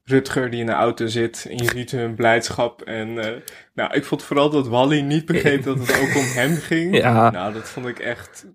Rutger 0.03 0.49
die 0.49 0.59
in 0.59 0.65
de 0.65 0.71
auto 0.71 1.07
zit. 1.07 1.45
En 1.49 1.57
je 1.57 1.69
ziet 1.75 1.91
hun 1.91 2.15
blijdschap. 2.15 2.81
En 2.81 3.19
eh, 3.19 3.41
nou, 3.73 3.93
ik 3.93 4.05
vond 4.05 4.23
vooral 4.23 4.49
dat 4.49 4.67
Wally 4.67 5.01
niet 5.01 5.25
begreep 5.25 5.63
dat 5.63 5.79
het 5.79 5.99
ook 6.01 6.15
om 6.15 6.25
hem 6.25 6.55
ging. 6.55 6.95
Ja. 7.01 7.29
Nou, 7.29 7.53
dat 7.53 7.69
vond 7.69 7.87
ik 7.87 7.99
echt, 7.99 8.45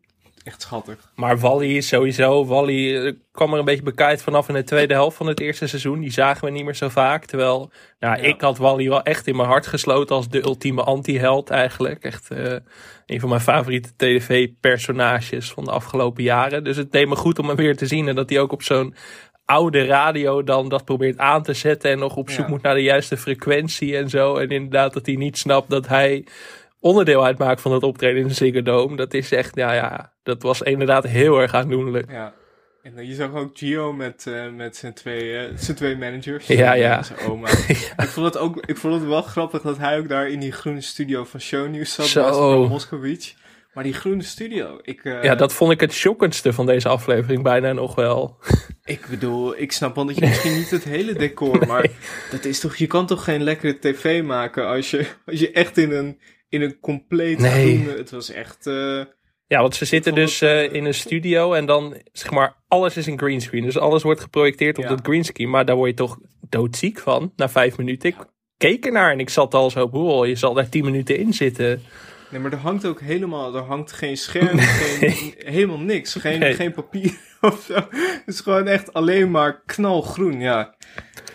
echt 0.44 0.62
schattig. 0.62 0.96
Maar 1.14 1.38
Wally 1.38 1.76
is 1.76 1.88
sowieso. 1.88 2.46
Wally 2.46 2.96
eh, 3.06 3.12
kwam 3.32 3.52
er 3.52 3.58
een 3.58 3.64
beetje 3.64 3.82
bekijkt 3.82 4.22
vanaf 4.22 4.48
in 4.48 4.54
de 4.54 4.64
tweede 4.64 4.94
helft 4.94 5.16
van 5.16 5.26
het 5.26 5.40
eerste 5.40 5.66
seizoen. 5.66 6.00
Die 6.00 6.12
zagen 6.12 6.44
we 6.44 6.50
niet 6.50 6.64
meer 6.64 6.74
zo 6.74 6.88
vaak. 6.88 7.24
Terwijl, 7.24 7.70
nou, 8.00 8.16
Ja. 8.16 8.22
ik 8.22 8.40
had 8.40 8.58
Wally 8.58 8.88
wel 8.88 9.02
echt 9.02 9.26
in 9.26 9.36
mijn 9.36 9.48
hart 9.48 9.66
gesloten 9.66 10.16
als 10.16 10.28
de 10.28 10.42
ultieme 10.44 10.82
anti-held 10.82 11.50
eigenlijk. 11.50 12.02
Echt 12.04 12.30
eh, 12.30 12.56
een 13.06 13.20
van 13.20 13.28
mijn 13.28 13.40
favoriete 13.40 13.90
tv-personages 13.96 15.50
van 15.52 15.64
de 15.64 15.70
afgelopen 15.70 16.22
jaren. 16.22 16.64
Dus 16.64 16.76
het 16.76 16.92
deed 16.92 17.08
me 17.08 17.16
goed 17.16 17.38
om 17.38 17.46
hem 17.46 17.56
weer 17.56 17.76
te 17.76 17.86
zien. 17.86 18.08
En 18.08 18.14
dat 18.14 18.30
hij 18.30 18.40
ook 18.40 18.52
op 18.52 18.62
zo'n 18.62 18.94
oude 19.44 19.84
radio 19.84 20.42
dan 20.44 20.68
dat 20.68 20.84
probeert 20.84 21.18
aan 21.18 21.42
te 21.42 21.52
zetten. 21.54 21.90
En 21.90 21.98
nog 21.98 22.16
op 22.16 22.30
zoek 22.30 22.44
Ja. 22.44 22.50
moet 22.50 22.62
naar 22.62 22.74
de 22.74 22.82
juiste 22.82 23.16
frequentie 23.16 23.96
en 23.96 24.08
zo. 24.08 24.36
En 24.36 24.48
inderdaad 24.48 24.92
dat 24.92 25.06
hij 25.06 25.14
niet 25.14 25.38
snapt 25.38 25.70
dat 25.70 25.88
hij 25.88 26.24
onderdeel 26.82 27.24
uitmaakt 27.24 27.60
van 27.60 27.72
het 27.72 27.82
optreden 27.82 28.20
in 28.20 28.28
de 28.28 28.34
Ziggo 28.34 28.62
Dome. 28.62 28.96
Dat 28.96 29.14
is 29.14 29.32
echt, 29.32 29.56
ja, 29.56 29.72
ja, 29.72 30.12
dat 30.22 30.42
was 30.42 30.62
inderdaad 30.62 31.06
heel 31.06 31.38
erg 31.38 31.54
aandoenlijk. 31.54 32.10
Ja. 32.10 32.34
En 32.82 32.98
eh, 32.98 33.08
je 33.08 33.14
zag 33.14 33.34
ook 33.34 33.50
Gio 33.58 33.92
met, 33.92 34.26
eh, 34.26 34.50
met 34.56 34.76
zijn, 34.76 34.94
twee, 34.94 35.36
eh, 35.36 35.52
zijn 35.56 35.76
twee 35.76 35.96
managers. 35.96 36.46
Ja, 36.46 36.72
ja. 36.72 37.02
Zijn 37.02 37.18
oma. 37.18 37.48
ik, 38.04 38.08
vond 38.08 38.26
het 38.26 38.38
ook, 38.38 38.66
ik 38.66 38.76
vond 38.76 38.94
het 38.94 39.04
wel 39.04 39.22
grappig 39.22 39.62
dat 39.62 39.78
hij 39.78 39.98
ook 39.98 40.08
daar 40.08 40.28
in 40.28 40.40
die 40.40 40.52
groene 40.52 40.80
studio 40.80 41.24
van 41.24 41.40
Shownieuws 41.40 41.94
zat. 41.94 42.06
Zo. 42.06 42.68
Moskowitz. 42.68 43.34
Maar 43.72 43.84
die 43.84 43.92
groene 43.92 44.22
studio, 44.22 44.78
ik, 44.82 45.00
Ja, 45.04 45.34
dat 45.34 45.52
vond 45.52 45.72
ik 45.72 45.80
het 45.80 45.92
shockendste 45.92 46.52
van 46.52 46.66
deze 46.66 46.88
aflevering 46.88 47.42
bijna 47.42 47.72
nog 47.72 47.94
wel. 47.94 48.38
ik 48.84 49.06
bedoel, 49.10 49.60
ik 49.60 49.72
snap 49.72 49.94
wel 49.94 50.06
dat 50.06 50.14
je 50.16 50.26
misschien 50.26 50.54
niet 50.54 50.70
het 50.70 50.84
hele 50.84 51.12
decor, 51.12 51.66
maar 51.66 51.86
dat 52.30 52.44
is 52.44 52.60
toch, 52.60 52.76
je 52.76 52.86
kan 52.86 53.06
toch 53.06 53.24
geen 53.24 53.42
lekkere 53.42 53.78
tv 53.78 54.22
maken 54.22 54.66
als 54.66 54.90
je, 54.90 55.06
als 55.26 55.40
je 55.40 55.50
echt 55.50 55.78
in 55.78 55.92
een, 55.92 56.18
in 56.52 56.62
een 56.62 56.78
compleet 56.80 57.38
Nee. 57.38 57.78
groene, 57.78 57.98
het 57.98 58.10
was 58.10 58.30
echt, 58.30 58.66
eh, 58.66 59.00
Ja, 59.46 59.60
want 59.60 59.74
ze 59.76 59.84
zitten 59.84 60.14
dus 60.14 60.40
het, 60.40 60.50
eh, 60.70 60.72
in 60.72 60.84
een 60.84 60.94
studio 60.94 61.52
en 61.52 61.66
dan, 61.66 61.96
zeg 62.12 62.30
maar, 62.30 62.54
alles 62.68 62.96
is 62.96 63.06
in 63.06 63.18
greenscreen. 63.18 63.64
Dus 63.64 63.78
alles 63.78 64.02
wordt 64.02 64.20
geprojecteerd 64.20 64.76
op 64.78 64.82
Ja. 64.84 64.88
dat 64.90 65.00
greenscreen. 65.02 65.50
Maar 65.50 65.64
daar 65.64 65.76
word 65.76 65.88
je 65.90 65.96
toch 65.96 66.18
doodziek 66.48 66.98
van, 66.98 67.32
na 67.36 67.48
vijf 67.48 67.76
minuten. 67.78 68.08
Ik 68.08 68.16
keek 68.56 68.86
ernaar 68.86 69.12
en 69.12 69.20
ik 69.20 69.30
zat 69.30 69.54
al 69.54 69.70
zo, 69.70 69.88
boel, 69.88 70.24
je 70.24 70.34
zal 70.34 70.54
daar 70.54 70.68
tien 70.68 70.84
minuten 70.84 71.16
in 71.18 71.32
zitten. 71.32 71.82
Nee, 72.30 72.40
maar 72.40 72.52
er 72.52 72.58
hangt 72.58 72.86
ook 72.86 73.00
helemaal, 73.00 73.54
er 73.54 73.62
hangt 73.62 73.92
geen 73.92 74.16
scherm, 74.16 74.58
geen, 74.58 75.34
helemaal 75.38 75.78
niks. 75.80 76.14
Geen, 76.14 76.38
Nee. 76.38 76.54
geen 76.54 76.72
papier 76.72 77.18
of 77.40 77.64
zo. 77.66 77.74
Het 77.90 78.22
is 78.26 78.40
gewoon 78.40 78.66
echt 78.66 78.92
alleen 78.92 79.30
maar 79.30 79.62
knalgroen, 79.66 80.40
ja. 80.40 80.74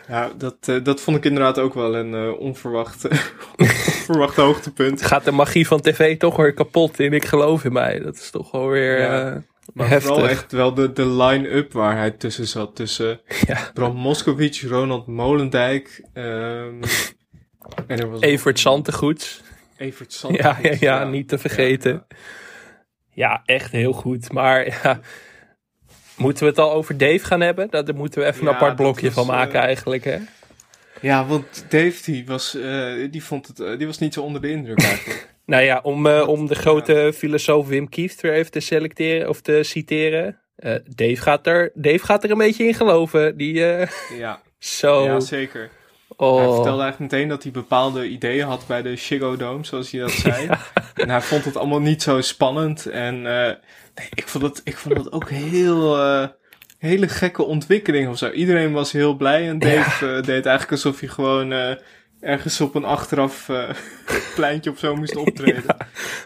Ja, 0.07 0.31
dat, 0.37 0.55
eh, 0.61 0.83
dat 0.83 1.01
vond 1.01 1.17
ik 1.17 1.25
inderdaad 1.25 1.59
ook 1.59 1.73
wel 1.73 1.95
een 1.95 2.13
eh, 2.13 2.39
onverwacht, 2.39 3.07
onverwacht 3.57 4.35
hoogtepunt. 4.35 5.01
Gaat 5.01 5.23
de 5.25 5.31
magie 5.31 5.67
van 5.67 5.81
tv 5.81 6.17
toch 6.17 6.35
weer 6.35 6.53
kapot 6.53 6.99
en 6.99 7.13
ik 7.13 7.25
geloof 7.25 7.63
in 7.63 7.73
mij. 7.73 7.99
Dat 7.99 8.15
is 8.15 8.29
toch 8.29 8.51
wel 8.51 8.67
weer 8.67 8.99
Ja. 8.99 9.31
eh, 9.31 9.41
Maar 9.73 9.87
heftig. 9.89 10.07
vooral 10.09 10.29
echt 10.29 10.51
wel 10.51 10.73
de, 10.73 10.93
de 10.93 11.07
line-up 11.07 11.73
waar 11.73 11.97
hij 11.97 12.11
tussen 12.11 12.47
zat. 12.47 12.75
Tussen 12.75 13.19
Ja. 13.47 13.69
Bram 13.73 13.95
Moskowitz, 13.95 14.63
Ronald 14.63 15.07
Molendijk. 15.07 16.03
ehm, 16.13 16.83
en 17.87 17.99
er 17.99 18.09
was 18.09 18.21
Evert 18.21 18.59
Santegoeds. 18.59 19.41
Evert 19.77 20.25
Ja, 20.29 20.57
ja, 20.61 20.73
ja, 20.79 21.03
niet 21.03 21.27
te 21.27 21.37
vergeten. 21.37 21.91
Ja, 21.91 22.15
Ja, 23.13 23.41
echt 23.45 23.71
heel 23.71 23.93
goed. 23.93 24.31
Maar 24.31 24.65
ja, 24.83 24.99
moeten 26.17 26.43
we 26.43 26.49
het 26.49 26.59
al 26.59 26.71
over 26.71 26.97
Dave 26.97 27.25
gaan 27.25 27.41
hebben? 27.41 27.67
Dat, 27.69 27.85
daar 27.85 27.95
moeten 27.95 28.21
we 28.21 28.27
even 28.27 28.43
Ja, 28.43 28.49
een 28.49 28.55
apart 28.55 28.75
blokje 28.75 29.05
was, 29.05 29.13
van 29.13 29.25
maken 29.35 29.59
eh, 29.59 29.65
eigenlijk, 29.65 30.03
hè? 30.03 30.17
Ja, 31.01 31.25
want 31.25 31.65
Dave 31.69 32.01
die 32.05 32.25
was, 32.25 32.55
eh, 32.55 32.93
die 33.11 33.23
vond 33.23 33.47
het, 33.47 33.59
eh, 33.59 33.77
die 33.77 33.87
was 33.87 33.97
niet 33.99 34.13
zo 34.13 34.21
onder 34.21 34.41
de 34.41 34.49
indruk 34.49 34.81
eigenlijk. 34.81 35.27
Nou 35.47 35.63
ja, 35.63 35.79
om, 35.83 36.07
eh, 36.07 36.27
om 36.27 36.47
de 36.47 36.55
grote 36.55 37.11
filosoof 37.15 37.67
Wim 37.67 37.89
Kieft 37.89 38.21
weer 38.21 38.33
even 38.33 38.51
te 38.51 38.59
selecteren 38.59 39.29
of 39.29 39.41
te 39.41 39.59
citeren. 39.63 40.39
Eh, 40.55 40.75
Dave, 40.95 41.15
gaat 41.15 41.47
er, 41.47 41.71
Dave 41.73 42.05
gaat 42.05 42.23
er 42.23 42.31
een 42.31 42.37
beetje 42.37 42.65
in 42.65 42.73
geloven. 42.73 43.37
Die, 43.37 43.65
eh, 43.65 43.87
ja, 44.17 44.41
zo. 44.59 45.03
ja, 45.03 45.19
zeker. 45.19 45.69
Oh. 46.17 46.37
Hij 46.37 46.45
vertelde 46.45 46.81
eigenlijk 46.81 47.11
meteen 47.11 47.27
dat 47.27 47.43
hij 47.43 47.51
bepaalde 47.51 48.07
ideeën 48.07 48.45
had 48.45 48.67
bij 48.67 48.81
de 48.81 48.95
Chigo 48.95 49.35
Dome, 49.35 49.65
zoals 49.65 49.91
hij 49.91 50.01
dat 50.01 50.11
zei. 50.27 50.49
En 50.93 51.09
hij 51.09 51.21
vond 51.21 51.45
het 51.45 51.57
allemaal 51.57 51.81
niet 51.81 52.01
zo 52.01 52.21
spannend. 52.21 52.85
En 52.85 53.15
eh, 53.15 53.55
nee, 53.95 54.09
ik, 54.13 54.27
vond 54.27 54.43
het, 54.43 54.61
ik 54.63 54.77
vond 54.77 54.97
het 54.97 55.11
ook 55.11 55.29
heel, 55.29 55.97
eh, 55.97 56.27
hele 56.77 57.07
gekke 57.07 57.43
ontwikkeling 57.43 58.09
of 58.09 58.17
zo. 58.17 58.31
Iedereen 58.31 58.73
was 58.73 58.91
heel 58.91 59.15
blij 59.15 59.47
en 59.47 59.59
Dave 59.59 60.05
eh, 60.05 60.23
deed 60.23 60.45
eigenlijk 60.45 60.71
alsof 60.71 60.99
hij 60.99 61.09
gewoon 61.09 61.77
ergens 62.19 62.61
op 62.61 62.75
een 62.75 62.85
achteraf 62.85 63.49
eh, 63.49 63.69
pleintje 64.35 64.71
of 64.71 64.79
zo 64.79 64.95
moest 64.95 65.15
optreden. 65.25 65.75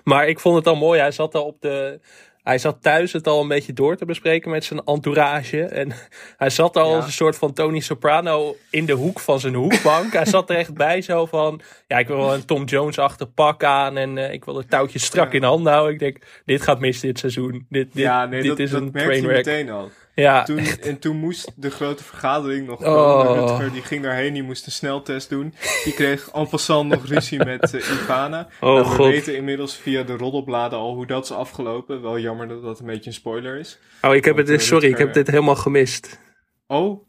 Maar 0.03 0.27
ik 0.27 0.39
vond 0.39 0.55
het 0.55 0.67
al 0.67 0.75
mooi. 0.75 0.99
Hij 0.99 1.11
zat 1.11 1.35
al 1.35 1.45
op 1.45 1.61
de. 1.61 1.99
Hij 2.43 2.57
zat 2.57 2.77
thuis 2.81 3.13
het 3.13 3.27
al 3.27 3.41
een 3.41 3.47
beetje 3.47 3.73
door 3.73 3.95
te 3.97 4.05
bespreken 4.05 4.51
met 4.51 4.63
zijn 4.63 4.81
entourage. 4.85 5.63
En 5.65 5.91
hij 6.37 6.49
zat 6.49 6.77
al 6.77 6.89
Ja. 6.89 6.95
als 6.95 7.05
een 7.05 7.11
soort 7.11 7.35
van 7.37 7.53
Tony 7.53 7.79
Soprano 7.79 8.55
in 8.69 8.85
de 8.85 8.93
hoek 8.93 9.19
van 9.19 9.39
zijn 9.39 9.53
hoekbank. 9.53 10.13
hij 10.13 10.25
zat 10.25 10.49
er 10.49 10.55
echt 10.55 10.73
bij 10.73 11.01
zo 11.01 11.25
van... 11.25 11.61
Ja, 11.87 11.97
ik 11.97 12.07
wil 12.07 12.17
wel 12.17 12.33
een 12.33 12.45
Tom 12.45 12.63
Jones-achtig 12.63 13.33
pak 13.33 13.63
aan. 13.63 13.97
En 13.97 14.17
eh, 14.17 14.33
ik 14.33 14.45
wil 14.45 14.55
het 14.57 14.69
touwtje 14.69 14.99
strak 14.99 15.31
Ja. 15.31 15.37
in 15.37 15.43
handen 15.43 15.71
houden. 15.73 15.93
Ik 15.93 15.99
denk, 15.99 16.17
dit 16.45 16.61
gaat 16.61 16.79
mis 16.79 16.99
dit 16.99 17.19
seizoen. 17.19 17.51
Dit, 17.69 17.93
dit, 17.93 18.03
ja, 18.03 18.25
nee, 18.25 18.39
dit 18.41 18.49
dat, 18.49 18.59
is 18.59 18.69
dat 18.71 18.81
een 18.81 18.91
trainwreck. 18.91 19.45
meteen 19.45 19.69
al. 19.69 19.89
Ja, 20.21 20.43
Toen, 20.43 20.57
en 20.81 20.99
toen 20.99 21.15
moest 21.17 21.51
de 21.55 21.69
grote 21.69 22.03
vergadering 22.03 22.67
nog 22.67 22.79
Oh. 22.79 22.85
komen. 22.85 23.33
Rutger 23.47 23.71
die 23.71 23.81
ging 23.81 24.03
daarheen, 24.03 24.33
die 24.33 24.43
moest 24.43 24.65
een 24.65 24.71
sneltest 24.71 25.29
doen. 25.29 25.53
Die 25.83 25.93
kreeg 25.93 26.29
en 26.31 26.47
passant 26.47 26.89
nog 26.89 27.05
ruzie 27.07 27.37
met 27.45 27.73
eh, 27.73 27.81
Ivana. 27.91 28.47
Oh, 28.59 28.69
Nou, 28.73 28.77
we 28.79 28.85
God. 28.95 29.07
weten 29.07 29.35
inmiddels 29.35 29.75
via 29.75 30.03
de 30.03 30.17
roddelbladen 30.17 30.79
al 30.79 30.93
hoe 30.93 31.05
dat 31.05 31.23
is 31.23 31.31
afgelopen. 31.31 32.01
Wel 32.01 32.19
jammer 32.19 32.47
dat 32.47 32.61
dat 32.63 32.79
een 32.79 32.85
beetje 32.85 33.09
een 33.09 33.15
spoiler 33.15 33.57
is. 33.59 33.79
oh, 34.01 34.15
ik 34.15 34.25
heb 34.25 34.35
Want, 34.35 34.47
het, 34.47 34.59
eh, 34.59 34.65
sorry, 34.65 34.89
ik 34.89 34.97
heb 34.97 35.13
dit 35.13 35.27
helemaal 35.27 35.55
gemist. 35.55 36.19
Oh, 36.67 37.07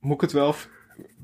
moet 0.00 0.14
ik 0.14 0.20
het 0.20 0.32
wel... 0.32 0.54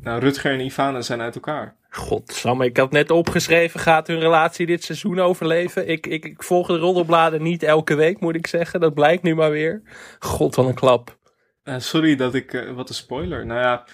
Nou, 0.00 0.20
Rutger 0.20 0.52
en 0.52 0.60
Ivana 0.60 1.00
zijn 1.00 1.20
uit 1.20 1.34
elkaar. 1.34 1.76
Godsamme, 1.90 2.64
ik 2.64 2.76
had 2.76 2.90
net 2.90 3.10
opgeschreven, 3.10 3.80
gaat 3.80 4.06
hun 4.06 4.18
relatie 4.20 4.66
dit 4.66 4.84
seizoen 4.84 5.20
overleven? 5.20 5.88
Ik, 5.88 6.06
ik, 6.06 6.24
ik 6.24 6.42
volg 6.42 6.66
de 6.66 6.76
roddelbladen 6.78 7.42
niet 7.42 7.62
elke 7.62 7.94
week, 7.94 8.20
moet 8.20 8.34
ik 8.34 8.46
zeggen. 8.46 8.80
Dat 8.80 8.94
blijkt 8.94 9.22
nu 9.22 9.34
maar 9.34 9.50
weer. 9.50 9.82
God, 10.18 10.54
wat 10.54 10.66
een 10.66 10.74
klap. 10.74 11.16
Eh, 11.62 11.74
sorry 11.78 12.16
dat 12.16 12.34
ik... 12.34 12.52
eh, 12.52 12.70
wat 12.72 12.88
een 12.88 12.94
spoiler. 12.94 13.46
Nou 13.46 13.60
ja, 13.60 13.84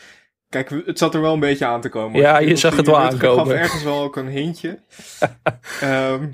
kijk, 0.48 0.70
het 0.86 0.98
zat 0.98 1.14
er 1.14 1.20
wel 1.20 1.32
een 1.34 1.40
beetje 1.40 1.66
aan 1.66 1.80
te 1.80 1.88
komen. 1.88 2.20
Ja, 2.20 2.38
Ik 2.38 2.48
je 2.48 2.56
zag 2.56 2.76
het 2.76 2.86
wel 2.86 2.98
aankomen. 2.98 3.44
gaf 3.46 3.54
ergens 3.54 3.82
wel 3.82 4.02
ook 4.02 4.16
een 4.16 4.28
hintje. 4.28 4.78
Ehm, 5.80 6.26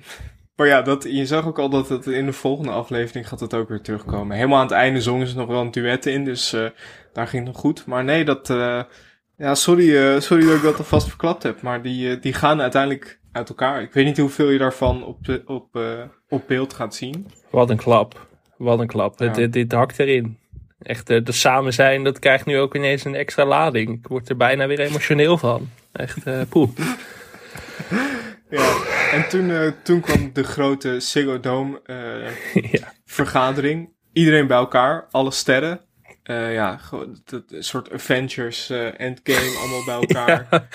Maar 0.56 0.66
ja, 0.66 0.82
dat, 0.82 1.06
je 1.08 1.26
zag 1.26 1.46
ook 1.46 1.58
al 1.58 1.68
dat 1.68 1.88
het 1.88 2.06
in 2.06 2.26
de 2.26 2.32
volgende 2.32 2.72
aflevering 2.72 3.28
gaat 3.28 3.40
het 3.40 3.54
ook 3.54 3.68
weer 3.68 3.80
terugkomen. 3.80 4.36
Helemaal 4.36 4.58
aan 4.58 4.66
het 4.66 4.74
einde 4.74 5.00
zongen 5.00 5.26
ze 5.26 5.36
nog 5.36 5.46
wel 5.48 5.60
een 5.60 5.70
duet 5.70 6.06
in, 6.06 6.24
dus 6.24 6.54
uh, 6.54 6.66
daar 7.12 7.26
ging 7.26 7.44
het 7.44 7.52
nog 7.52 7.60
goed. 7.62 7.86
Maar 7.86 8.04
nee, 8.04 8.24
dat... 8.24 8.50
Ja, 9.40 9.54
sorry, 9.54 9.88
uh, 9.88 10.20
sorry 10.20 10.46
dat 10.46 10.56
ik 10.56 10.62
dat 10.62 10.78
alvast 10.78 11.08
verklapt 11.08 11.42
heb. 11.42 11.62
Maar 11.62 11.82
die, 11.82 12.18
die 12.18 12.32
gaan 12.32 12.60
uiteindelijk 12.60 13.20
uit 13.32 13.48
elkaar. 13.48 13.82
Ik 13.82 13.92
weet 13.92 14.04
niet 14.04 14.18
hoeveel 14.18 14.50
je 14.50 14.58
daarvan 14.58 15.04
op, 15.04 15.18
op, 15.46 15.78
op 16.28 16.42
beeld 16.46 16.74
gaat 16.74 16.94
zien. 16.94 17.26
Wat 17.50 17.70
een 17.70 17.76
klap. 17.76 18.26
Wat 18.56 18.78
een 18.78 18.86
klap. 18.86 19.18
Ja. 19.18 19.32
Dit, 19.32 19.52
dit 19.52 19.72
hakt 19.72 19.98
erin. 19.98 20.38
Echt, 20.82 21.06
de 21.06 21.32
samen 21.32 21.72
zijn, 21.72 22.04
dat 22.04 22.18
krijgt 22.18 22.46
nu 22.46 22.58
ook 22.58 22.74
ineens 22.74 23.04
een 23.04 23.14
extra 23.14 23.44
lading. 23.44 23.98
Ik 23.98 24.06
word 24.06 24.28
er 24.28 24.36
bijna 24.36 24.66
weer 24.66 24.80
emotioneel 24.80 25.38
van. 25.38 25.68
Echt, 25.92 26.48
poep. 26.48 26.78
Ja, 28.50 28.76
en 29.12 29.28
toen, 29.28 29.74
toen 29.82 30.00
kwam 30.00 30.30
de 30.32 30.42
grote 30.42 31.00
Ziggo 31.00 31.40
Dome 31.40 31.80
uh, 31.86 32.62
ja. 32.72 32.92
vergadering. 33.04 33.92
Iedereen 34.12 34.46
bij 34.46 34.56
elkaar, 34.56 35.06
alle 35.10 35.30
sterren. 35.30 35.80
Uh, 36.24 36.54
ja, 36.54 36.76
gewoon 36.76 37.22
een 37.26 37.64
soort 37.64 37.92
Avengers 37.92 38.70
Endgame, 38.70 39.56
allemaal 39.58 39.84
bij 39.84 39.94
elkaar. 40.06 40.46
Ja. 40.50 40.66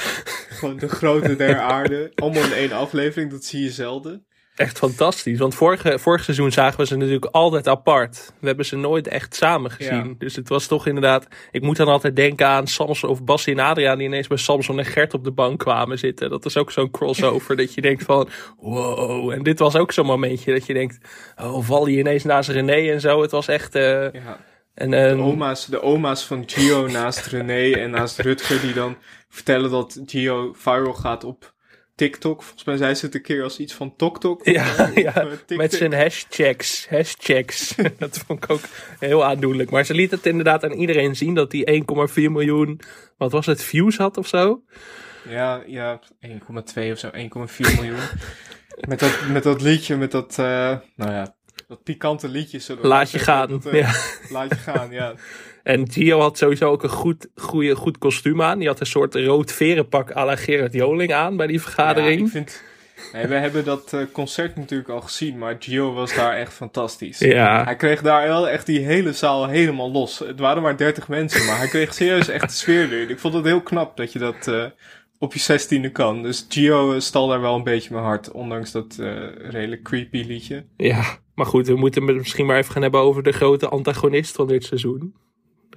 Gewoon 0.49 0.77
de 0.77 0.89
grote 0.89 1.35
der 1.35 1.59
aarde. 1.59 2.11
Allemaal 2.15 2.43
in 2.43 2.53
één 2.53 2.71
aflevering, 2.71 3.31
dat 3.31 3.43
zie 3.43 3.63
je 3.63 3.71
zelden 3.71 4.25
echt 4.55 4.77
fantastisch. 4.77 5.39
Want 5.39 5.55
vorige, 5.55 5.99
vorig 5.99 6.23
seizoen 6.23 6.51
zagen 6.51 6.79
we 6.79 6.85
ze 6.85 6.95
natuurlijk 6.95 7.25
altijd 7.25 7.67
apart. 7.67 8.33
We 8.39 8.47
hebben 8.47 8.65
ze 8.65 8.75
nooit 8.75 9.07
echt 9.07 9.35
samen 9.35 9.71
gezien. 9.71 10.15
Dus 10.17 10.35
het 10.35 10.49
was 10.49 10.67
toch 10.67 10.87
inderdaad... 10.87 11.27
Ik 11.51 11.61
moet 11.61 11.77
dan 11.77 11.87
altijd 11.87 12.15
denken 12.15 12.47
aan 12.47 12.67
Samson 12.67 13.09
of 13.09 13.23
Bassie 13.23 13.53
en 13.53 13.59
Adriaan... 13.59 13.97
die 13.97 14.07
ineens 14.07 14.27
bij 14.27 14.37
Samson 14.37 14.79
en 14.79 14.85
Gert 14.85 15.13
op 15.13 15.23
de 15.23 15.31
bank 15.31 15.59
kwamen 15.59 15.99
zitten. 15.99 16.29
Dat 16.29 16.45
is 16.45 16.57
ook 16.57 16.71
zo'n 16.71 16.91
crossover 16.91 17.55
dat 17.65 17.73
je 17.73 17.81
denkt 17.81 18.03
van... 18.03 18.29
Wow. 18.59 19.31
En 19.31 19.43
dit 19.43 19.59
was 19.59 19.75
ook 19.75 19.91
zo'n 19.91 20.05
momentje 20.05 20.53
dat 20.53 20.65
je 20.65 20.73
denkt... 20.73 20.97
Oh, 21.41 21.63
val 21.63 21.87
je 21.87 21.97
ineens 21.97 22.23
naast 22.23 22.49
René 22.49 22.91
en 22.91 23.01
zo. 23.01 23.21
Het 23.21 23.31
was 23.31 23.47
echt... 23.47 23.75
Uh, 23.75 24.13
ja. 24.13 24.39
En, 24.75 24.89
de, 24.89 24.97
ehm, 24.97 25.19
oma's, 25.19 25.65
de 25.65 25.81
oma's 25.81 26.25
van 26.25 26.43
Gio 26.45 26.87
naast 26.87 27.25
René 27.25 27.71
en 27.71 27.89
naast 27.89 28.19
Rutger... 28.19 28.61
die 28.61 28.73
dan 28.73 28.97
vertellen 29.29 29.71
dat 29.71 30.01
Gio 30.05 30.53
viral 30.53 30.93
gaat 30.93 31.23
op 31.23 31.53
TikTok. 31.95 32.43
Volgens 32.43 32.63
mij 32.63 32.77
zei 32.77 32.93
ze 32.93 33.05
het 33.05 33.15
een 33.15 33.21
keer 33.21 33.43
als 33.43 33.59
iets 33.59 33.73
van 33.73 33.95
TokTok. 33.95 34.45
Ja, 34.45 34.91
ja 34.95 35.27
eh, 35.47 35.57
met 35.57 35.73
zijn 35.73 35.93
hashtags. 35.93 36.89
Hashtags. 36.89 37.75
dat 37.97 38.17
vond 38.17 38.43
ik 38.43 38.49
ook 38.49 38.61
heel 38.99 39.25
aandoenlijk. 39.25 39.69
Maar 39.69 39.85
ze 39.85 39.93
liet 39.93 40.11
het 40.11 40.25
inderdaad 40.25 40.63
aan 40.63 40.71
iedereen 40.71 41.15
zien 41.15 41.33
dat 41.33 41.51
hij 41.51 41.83
1,4 42.09 42.13
miljoen, 42.15 42.79
wat 43.17 43.31
was 43.31 43.45
het, 43.45 43.63
views 43.63 43.97
had 43.97 44.17
of 44.17 44.27
zo? 44.27 44.61
Ja, 45.29 45.63
ja 45.67 45.99
1,2 46.27 46.37
of 46.91 46.97
zo, 46.97 47.09
1,4 47.09 47.15
miljoen. 47.57 47.99
met, 48.89 48.99
dat, 48.99 49.27
met 49.31 49.43
dat 49.43 49.61
liedje, 49.61 49.95
met 49.97 50.11
dat, 50.11 50.37
uh, 50.39 50.45
nou 50.95 51.11
ja, 51.11 51.34
dat 51.67 51.83
pikante 51.83 52.27
liedje. 52.27 52.59
Laat 52.81 53.11
je 53.11 53.19
gaan. 53.19 53.49
Dat, 53.49 53.65
uh, 53.65 53.73
ja. 53.73 53.93
Laat 54.37 54.49
je 54.49 54.55
gaan, 54.55 54.91
ja. 54.91 55.13
En 55.63 55.91
Gio 55.91 56.19
had 56.19 56.37
sowieso 56.37 56.69
ook 56.69 56.83
een 56.83 56.89
goed, 56.89 57.27
goede, 57.35 57.75
goed 57.75 57.97
kostuum 57.97 58.41
aan. 58.41 58.59
Die 58.59 58.67
had 58.67 58.79
een 58.79 58.85
soort 58.85 59.15
rood 59.15 59.51
verenpak 59.51 60.15
à 60.15 60.25
la 60.25 60.35
Gerard 60.35 60.73
Joling 60.73 61.13
aan 61.13 61.37
bij 61.37 61.47
die 61.47 61.61
vergadering. 61.61 62.19
Ja, 62.19 62.25
ik 62.25 62.31
vind... 62.31 62.63
Nee, 63.13 63.27
we 63.27 63.35
hebben 63.35 63.65
dat 63.65 63.91
uh, 63.93 64.01
concert 64.11 64.55
natuurlijk 64.55 64.89
al 64.89 65.01
gezien, 65.01 65.37
maar 65.37 65.55
Gio 65.59 65.93
was 65.93 66.15
daar 66.15 66.33
echt 66.33 66.53
fantastisch. 66.53 67.19
Ja. 67.19 67.63
Hij 67.63 67.75
kreeg 67.75 68.01
daar 68.01 68.27
wel 68.27 68.49
echt 68.49 68.65
die 68.65 68.79
hele 68.79 69.13
zaal 69.13 69.47
helemaal 69.47 69.91
los. 69.91 70.19
Het 70.19 70.39
waren 70.39 70.61
maar 70.61 70.77
30 70.77 71.07
mensen, 71.07 71.45
maar 71.45 71.57
hij 71.57 71.67
kreeg 71.67 71.93
serieus 71.93 72.27
echt 72.27 72.49
de 72.49 72.55
sfeer 72.55 72.91
erin. 72.91 73.09
Ik 73.09 73.19
vond 73.19 73.33
het 73.33 73.45
heel 73.45 73.61
knap 73.61 73.97
dat 73.97 74.13
je 74.13 74.19
dat 74.19 74.47
uh, 74.47 74.65
op 75.19 75.33
je 75.33 75.39
zestiende 75.39 75.91
kan. 75.91 76.23
Dus 76.23 76.45
Gio 76.49 76.93
uh, 76.93 76.99
stal 76.99 77.27
daar 77.27 77.41
wel 77.41 77.55
een 77.55 77.63
beetje 77.63 77.93
mijn 77.93 78.05
hart, 78.05 78.31
ondanks 78.31 78.71
dat 78.71 78.95
redelijk 79.37 79.83
creepy 79.83 80.23
liedje. 80.27 80.65
Ja, 80.77 81.17
maar 81.35 81.45
goed, 81.45 81.67
we 81.67 81.75
moeten 81.75 82.07
het 82.07 82.17
misschien 82.17 82.45
maar 82.45 82.57
even 82.57 82.71
gaan 82.71 82.81
hebben 82.81 83.01
over 83.01 83.23
de 83.23 83.31
grote 83.31 83.69
antagonist 83.69 84.35
van 84.35 84.47
dit 84.47 84.63
seizoen 84.63 85.15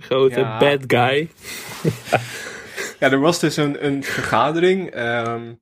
grote 0.01 0.57
bad 0.59 0.85
guy. 0.87 1.29
ja, 3.01 3.11
er 3.11 3.21
was 3.21 3.41
dus 3.41 3.57
een, 3.57 3.87
een 3.87 4.05
vergadering. 4.05 4.91
Ehm, 4.91 5.55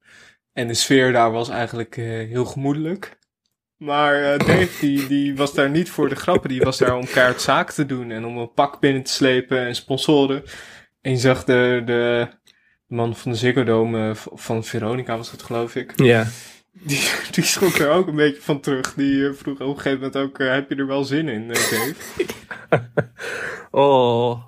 en 0.52 0.68
de 0.68 0.74
sfeer 0.74 1.12
daar 1.12 1.30
was 1.30 1.48
eigenlijk 1.48 1.96
uh, 1.96 2.06
heel 2.06 2.44
gemoedelijk. 2.44 3.18
Maar 3.76 4.20
uh, 4.20 4.38
Dave, 4.38 4.80
die, 4.80 5.06
die 5.06 5.36
was 5.36 5.54
daar 5.54 5.70
niet 5.70 5.90
voor 5.90 6.08
de 6.08 6.16
grappen. 6.16 6.48
Die 6.48 6.60
was 6.60 6.78
daar 6.78 6.96
om 6.96 7.06
kaart 7.06 7.40
zaken 7.40 7.74
te 7.74 7.86
doen. 7.86 8.10
En 8.10 8.24
om 8.24 8.38
een 8.38 8.52
pak 8.52 8.80
binnen 8.80 9.02
te 9.02 9.12
slepen 9.12 9.58
en 9.58 9.74
sponsoren. 9.74 10.42
En 11.00 11.10
je 11.10 11.18
zag 11.18 11.44
de, 11.44 11.82
de 11.84 12.28
man 12.86 13.16
van 13.16 13.30
de 13.30 13.36
Ziggo 13.36 13.64
Dome, 13.64 14.08
uh, 14.08 14.14
van 14.14 14.64
Veronica 14.64 15.16
was 15.16 15.30
dat 15.30 15.42
geloof 15.42 15.74
ik. 15.74 15.92
Ja. 15.96 16.26
Die, 16.82 17.00
die 17.30 17.44
schrok 17.44 17.74
er 17.74 17.90
ook 17.90 18.06
een 18.06 18.16
beetje 18.16 18.42
van 18.42 18.60
terug. 18.60 18.94
Die 18.94 19.32
vroeg 19.32 19.60
op 19.60 19.68
een 19.68 19.76
gegeven 19.76 19.98
moment 19.98 20.16
ook, 20.16 20.38
heb 20.38 20.68
je 20.68 20.76
er 20.76 20.86
wel 20.86 21.04
zin 21.04 21.28
in, 21.28 21.48
Dave? 21.48 21.94
Oh. 23.70 24.42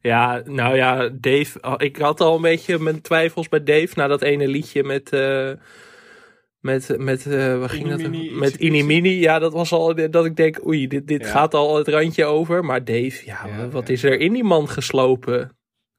Ja, 0.00 0.42
nou 0.44 0.76
ja, 0.76 1.08
Dave. 1.08 1.58
Oh, 1.60 1.74
ik 1.76 1.96
had 1.96 2.20
al 2.20 2.36
een 2.36 2.42
beetje 2.42 2.78
mijn 2.78 3.00
twijfels 3.00 3.48
bij 3.48 3.62
Dave 3.62 3.88
na 3.94 4.06
dat 4.06 4.22
ene 4.22 4.48
liedje 4.48 4.84
met. 4.84 5.12
Uh, 5.12 5.50
met, 6.60 6.98
met, 6.98 7.26
uh, 7.26 7.58
waar 7.58 7.68
ging 7.68 7.88
dat? 7.88 8.10
Met 8.32 8.54
Inimini. 8.54 9.20
Ja, 9.20 9.38
dat 9.38 9.52
was 9.52 9.72
al 9.72 10.10
dat 10.10 10.24
ik 10.24 10.36
denk, 10.36 10.66
oei, 10.66 10.86
dit, 10.86 11.08
dit 11.08 11.26
gaat 11.26 11.54
al 11.54 11.76
het 11.76 11.88
randje 11.88 12.24
over. 12.24 12.64
Maar 12.64 12.84
Dave, 12.84 13.22
ja, 13.24 13.68
wat 13.70 13.88
is 13.88 14.02
er 14.02 14.20
in 14.20 14.32
die 14.32 14.44
man 14.44 14.68
geslopen? 14.68 15.56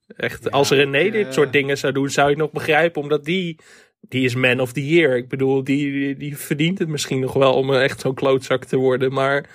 Echt, 0.07 0.51
als 0.51 0.69
René 0.69 1.09
dit 1.09 1.33
soort 1.33 1.51
dingen 1.53 1.77
zou 1.77 1.93
doen, 1.93 2.09
zou 2.09 2.31
ik 2.31 2.37
nog 2.37 2.51
begrijpen. 2.51 3.01
Omdat 3.01 3.25
die, 3.25 3.59
die 4.01 4.25
is 4.25 4.36
man 4.36 4.60
of 4.60 4.71
the 4.71 4.88
year. 4.88 5.15
Ik 5.15 5.29
bedoel, 5.29 5.63
die, 5.63 5.91
die, 5.91 6.17
die 6.17 6.38
verdient 6.38 6.79
het 6.79 6.88
misschien 6.88 7.19
nog 7.19 7.33
wel 7.33 7.53
om 7.53 7.73
echt 7.73 8.01
zo'n 8.01 8.13
klootzak 8.13 8.65
te 8.65 8.77
worden. 8.77 9.13
Maar, 9.13 9.49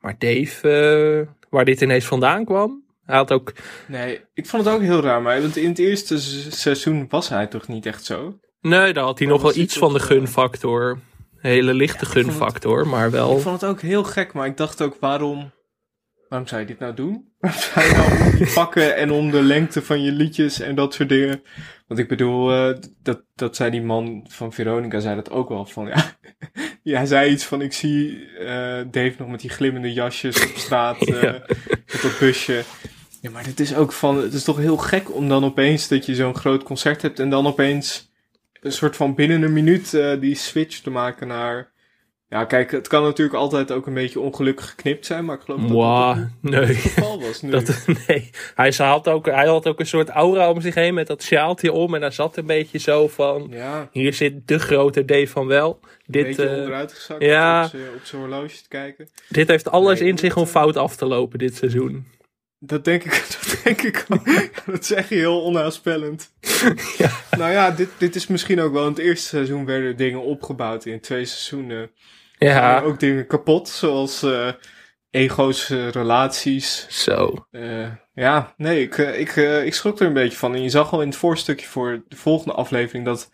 maar 0.00 0.14
Dave, 0.18 1.26
uh, 1.28 1.48
waar 1.50 1.64
dit 1.64 1.80
ineens 1.80 2.04
vandaan 2.04 2.44
kwam. 2.44 2.82
Hij 3.04 3.16
had 3.16 3.32
ook... 3.32 3.52
Nee, 3.86 4.20
ik 4.34 4.46
vond 4.46 4.64
het 4.64 4.74
ook 4.74 4.80
heel 4.80 5.00
raar, 5.00 5.22
maar 5.22 5.40
want 5.40 5.56
in 5.56 5.68
het 5.68 5.78
eerste 5.78 6.18
seizoen 6.50 7.06
was 7.08 7.28
hij 7.28 7.46
toch 7.46 7.68
niet 7.68 7.86
echt 7.86 8.04
zo? 8.04 8.38
Nee, 8.60 8.92
daar 8.92 9.04
had 9.04 9.18
hij 9.18 9.28
nog 9.28 9.42
wel 9.42 9.56
iets 9.56 9.78
van 9.78 9.92
de 9.92 9.98
eh, 9.98 10.04
gunfactor. 10.04 10.98
Hele 11.36 11.74
lichte 11.74 12.06
gunfactor, 12.06 12.86
maar 12.86 13.10
wel... 13.10 13.36
Ik 13.36 13.42
vond 13.42 13.60
het 13.60 13.70
ook 13.70 13.80
heel 13.80 14.04
gek, 14.04 14.32
maar 14.32 14.46
ik 14.46 14.56
dacht 14.56 14.82
ook, 14.82 14.96
waarom... 15.00 15.50
Waarom 16.32 16.50
zou 16.50 16.60
je 16.60 16.66
dit 16.66 16.78
nou 16.78 16.94
doen? 16.94 17.24
Waarom 17.40 17.60
zou 17.60 17.86
je 17.86 17.94
nou 17.94 18.36
die 18.36 18.52
pakken 18.52 18.96
en 18.96 19.10
om 19.10 19.30
de 19.30 19.42
lengte 19.42 19.82
van 19.82 20.02
je 20.02 20.12
liedjes 20.12 20.60
en 20.60 20.74
dat 20.74 20.94
soort 20.94 21.08
dingen? 21.08 21.42
Want 21.86 22.00
ik 22.00 22.08
bedoel, 22.08 22.52
uh, 22.52 22.76
dat, 23.02 23.22
dat 23.34 23.56
zei 23.56 23.70
die 23.70 23.82
man 23.82 24.26
van 24.28 24.52
Veronica, 24.52 25.00
zei 25.00 25.14
dat 25.14 25.30
ook 25.30 25.48
wel 25.48 25.66
van, 25.66 25.86
ja, 25.86 26.16
ja, 26.82 26.96
hij 26.96 27.06
zei 27.06 27.30
iets 27.30 27.44
van, 27.44 27.62
ik 27.62 27.72
zie 27.72 28.28
uh, 28.40 28.46
Dave 28.90 29.14
nog 29.18 29.28
met 29.28 29.40
die 29.40 29.50
glimmende 29.50 29.92
jasjes 29.92 30.42
op 30.44 30.56
straat, 30.56 31.08
uh, 31.08 31.22
ja. 31.22 31.32
met 31.86 32.02
dat 32.02 32.18
busje. 32.18 32.62
Ja, 33.20 33.30
maar 33.30 33.44
het 33.44 33.60
is 33.60 33.74
ook 33.74 33.92
van, 33.92 34.16
het 34.16 34.32
is 34.32 34.44
toch 34.44 34.58
heel 34.58 34.76
gek 34.76 35.14
om 35.14 35.28
dan 35.28 35.44
opeens 35.44 35.88
dat 35.88 36.06
je 36.06 36.14
zo'n 36.14 36.36
groot 36.36 36.62
concert 36.62 37.02
hebt 37.02 37.20
en 37.20 37.30
dan 37.30 37.46
opeens 37.46 38.12
een 38.60 38.72
soort 38.72 38.96
van 38.96 39.14
binnen 39.14 39.42
een 39.42 39.52
minuut 39.52 39.90
die 40.20 40.34
switch 40.34 40.80
te 40.80 40.90
maken 40.90 41.28
naar 41.28 41.71
ja, 42.32 42.44
kijk, 42.44 42.70
het 42.70 42.88
kan 42.88 43.02
natuurlijk 43.02 43.36
altijd 43.36 43.72
ook 43.72 43.86
een 43.86 43.94
beetje 43.94 44.20
ongelukkig 44.20 44.68
geknipt 44.68 45.06
zijn, 45.06 45.24
maar 45.24 45.36
ik 45.36 45.42
geloof 45.42 45.60
dat 45.60 45.70
wow, 45.70 46.16
dat 46.16 46.26
nee. 46.40 46.64
het 46.64 46.76
geval 46.76 47.20
was 47.20 47.42
nu. 47.42 47.50
Dat, 47.50 47.84
nee, 48.06 48.30
hij 48.54 48.72
had, 48.76 49.08
ook, 49.08 49.26
hij 49.26 49.46
had 49.46 49.66
ook 49.66 49.80
een 49.80 49.86
soort 49.86 50.08
aura 50.08 50.50
om 50.50 50.60
zich 50.60 50.74
heen 50.74 50.94
met 50.94 51.06
dat 51.06 51.22
sjaaltje 51.22 51.72
om 51.72 51.94
en 51.94 52.00
daar 52.00 52.12
zat 52.12 52.36
een 52.36 52.46
beetje 52.46 52.78
zo 52.78 53.08
van, 53.08 53.46
ja. 53.50 53.88
hier 53.90 54.14
zit 54.14 54.48
de 54.48 54.58
grote 54.58 55.02
D 55.04 55.30
van 55.30 55.46
wel. 55.46 55.80
Dit, 56.06 56.22
een 56.22 56.28
beetje 56.28 56.44
uh, 56.44 56.58
onderuit 56.58 56.92
gezakt 56.92 57.22
ja, 57.22 57.64
op 57.64 58.04
zijn 58.04 58.22
horloge 58.22 58.56
te 58.56 58.68
kijken. 58.68 59.08
Dit 59.28 59.48
heeft 59.48 59.70
alles 59.70 60.00
in 60.00 60.18
zich 60.18 60.36
om 60.36 60.46
fout 60.46 60.76
af 60.76 60.96
te 60.96 61.06
lopen 61.06 61.38
dit 61.38 61.56
seizoen. 61.56 62.06
Dat 62.64 62.84
denk 62.84 63.04
ik, 63.04 63.10
dat 63.40 63.60
denk 63.64 63.82
ik 63.82 64.06
dat 64.66 64.86
zeg 64.86 65.08
je 65.08 65.14
heel 65.14 65.42
onaanspellend. 65.42 66.32
ja. 66.98 67.10
Nou 67.36 67.50
ja, 67.52 67.70
dit, 67.70 67.88
dit 67.98 68.14
is 68.14 68.26
misschien 68.26 68.60
ook 68.60 68.72
wel 68.72 68.82
in 68.82 68.88
het 68.88 68.98
eerste 68.98 69.28
seizoen 69.28 69.64
werden 69.64 69.96
dingen 69.96 70.22
opgebouwd. 70.22 70.84
In 70.84 71.00
twee 71.00 71.24
seizoenen 71.24 71.90
ja. 72.38 72.80
ook 72.80 73.00
dingen 73.00 73.26
kapot, 73.26 73.68
zoals 73.68 74.22
uh, 74.22 74.48
ego's, 75.10 75.70
uh, 75.70 75.88
relaties. 75.88 76.86
Zo. 76.88 77.46
Uh, 77.50 77.88
ja, 78.14 78.54
nee, 78.56 78.82
ik, 78.82 78.96
ik, 78.96 79.36
ik 79.64 79.74
schrok 79.74 80.00
er 80.00 80.06
een 80.06 80.12
beetje 80.12 80.38
van. 80.38 80.54
En 80.54 80.62
je 80.62 80.70
zag 80.70 80.92
al 80.92 81.00
in 81.00 81.08
het 81.08 81.16
voorstukje 81.16 81.66
voor 81.66 82.02
de 82.08 82.16
volgende 82.16 82.54
aflevering 82.54 83.04
dat 83.04 83.30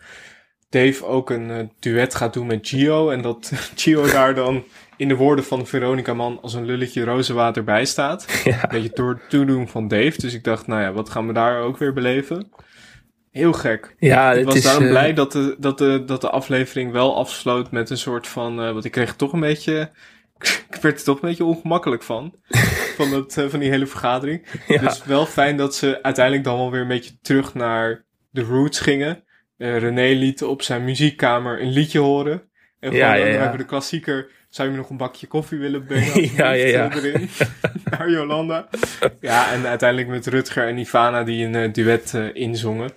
Dave 0.69 1.05
ook 1.05 1.31
een 1.31 1.73
duet 1.79 2.15
gaat 2.15 2.33
doen 2.33 2.47
met 2.47 2.69
Gio. 2.69 3.11
En 3.11 3.23
dat 3.23 3.53
Gio 3.77 4.07
daar 4.07 4.35
dan 4.35 4.65
in 4.99 5.09
de 5.09 5.17
woorden 5.17 5.45
van 5.45 5.67
Veronica 5.67 6.15
Man 6.15 6.39
als 6.43 6.55
een 6.55 6.65
lulletje 6.65 7.05
rozenwater 7.05 7.65
bij 7.65 7.85
staat. 7.85 8.27
Ja. 8.45 8.63
Een 8.63 8.69
beetje 8.69 8.95
door 8.95 9.11
het 9.11 9.31
toedoen 9.31 9.69
van 9.69 9.89
Dave. 9.89 10.21
Dus 10.21 10.35
ik 10.35 10.45
dacht, 10.45 10.67
nou 10.67 10.83
ja, 10.83 10.93
wat 10.93 11.11
gaan 11.11 11.27
we 11.27 11.33
daar 11.33 11.61
ook 11.61 11.79
weer 11.79 11.93
beleven? 11.93 12.51
Heel 13.31 13.53
gek. 13.53 13.95
Ja, 13.99 14.33
ik 14.33 14.45
was 14.45 14.55
is, 14.55 14.63
daarom 14.63 14.85
uh... 14.85 14.91
blij 14.91 15.15
dat 15.15 15.33
de, 15.33 15.57
dat, 15.59 15.79
de, 15.79 16.05
dat 16.07 16.21
de 16.21 16.31
aflevering 16.31 16.93
wel 16.93 17.17
afsloot 17.17 17.71
met 17.71 17.91
een 17.91 17.99
soort 17.99 18.27
van. 18.27 18.65
Uh, 18.65 18.73
want 18.73 18.85
ik 18.85 18.93
kreeg 18.93 19.17
toch 19.17 19.33
een 19.33 19.41
beetje. 19.41 19.91
ik 20.71 20.79
werd 20.83 20.99
er 20.99 21.05
toch 21.05 21.23
een 21.23 21.29
beetje 21.29 21.45
ongemakkelijk 21.45 22.03
van. 22.03 22.35
van, 22.97 23.11
dat, 23.11 23.37
uh, 23.37 23.47
van 23.47 23.61
die 23.61 23.71
hele 23.71 23.87
vergadering. 23.87 24.47
Ja. 24.67 24.81
Dus 24.81 25.05
wel 25.05 25.27
fijn 25.27 25.57
dat 25.57 25.75
ze 25.75 26.03
uiteindelijk 26.03 26.45
dan 26.45 26.57
wel 26.57 26.71
weer 26.71 26.81
een 26.81 26.89
beetje 26.89 27.19
terug 27.23 27.55
naar 27.55 28.05
de 28.31 28.43
roots 28.43 28.81
gingen. 28.81 29.25
René 29.57 30.15
liet 30.15 30.43
op 30.43 30.63
zijn 30.63 30.85
muziekkamer 30.85 31.63
een 31.63 31.73
liedje 31.73 31.99
horen. 31.99 32.49
En 32.81 32.93
Ja, 32.93 33.13
gewoon, 33.13 33.27
ja. 33.27 33.33
hebben 33.33 33.51
we 33.51 33.63
de 33.63 33.65
klassieker. 33.65 34.31
Zou 34.49 34.69
je 34.69 34.75
me 34.75 34.81
nog 34.81 34.91
een 34.91 34.97
bakje 34.97 35.27
koffie 35.27 35.59
willen 35.59 35.85
brengen? 35.85 36.23
Ja, 36.37 36.51
ja, 36.51 36.67
ja. 36.67 36.95
Erin. 36.95 37.29
Naar 37.91 38.11
Jolanda. 38.11 38.69
Ja, 39.21 39.53
en 39.53 39.67
uiteindelijk 39.67 40.09
met 40.09 40.27
Rutger 40.27 40.67
en 40.69 40.79
Ivana 40.79 41.25
die 41.25 41.47
een 41.47 41.55
eh, 41.55 41.73
duet 41.73 42.15
eh, 42.15 42.35
inzongen. 42.35 42.91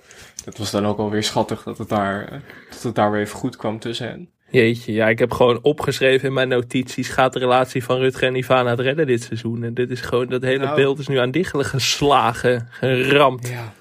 Dat 0.45 0.57
was 0.57 0.71
dan 0.71 0.85
ook 0.85 0.97
alweer 0.97 1.23
schattig 1.23 1.63
dat 1.63 1.77
het, 1.77 1.89
daar, 1.89 2.23
eh, 2.27 2.39
dat 2.69 2.83
het 2.83 2.95
daar 2.95 3.11
weer 3.11 3.21
even 3.21 3.37
goed 3.37 3.55
kwam 3.55 3.79
tussen 3.79 4.07
hen. 4.07 4.29
Jeetje, 4.49 4.93
ja, 4.93 5.07
ik 5.09 5.19
heb 5.19 5.31
gewoon 5.31 5.59
opgeschreven 5.61 6.27
in 6.27 6.33
mijn 6.33 6.47
notities. 6.47 7.09
Gaat 7.09 7.33
de 7.33 7.39
relatie 7.39 7.83
van 7.83 7.97
Rutger 7.97 8.27
en 8.27 8.35
Ivana 8.35 8.69
het 8.69 8.79
redden 8.79 9.07
dit 9.07 9.23
seizoen? 9.23 9.63
En 9.63 9.73
dit 9.73 9.91
is 9.91 10.01
gewoon, 10.01 10.27
dat 10.27 10.41
hele 10.41 10.63
Nou. 10.63 10.75
beeld 10.75 10.99
is 10.99 11.07
nu 11.07 11.17
aan 11.17 11.31
diggelen 11.31 11.65
geslagen, 11.65 12.67
geramd. 12.71 13.47
Ja. 13.47 13.73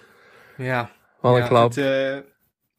Ja. 0.57 0.91
Wat 1.21 1.35
een 1.35 1.41
ja, 1.41 1.47
klap. 1.47 1.75
het, 1.75 2.25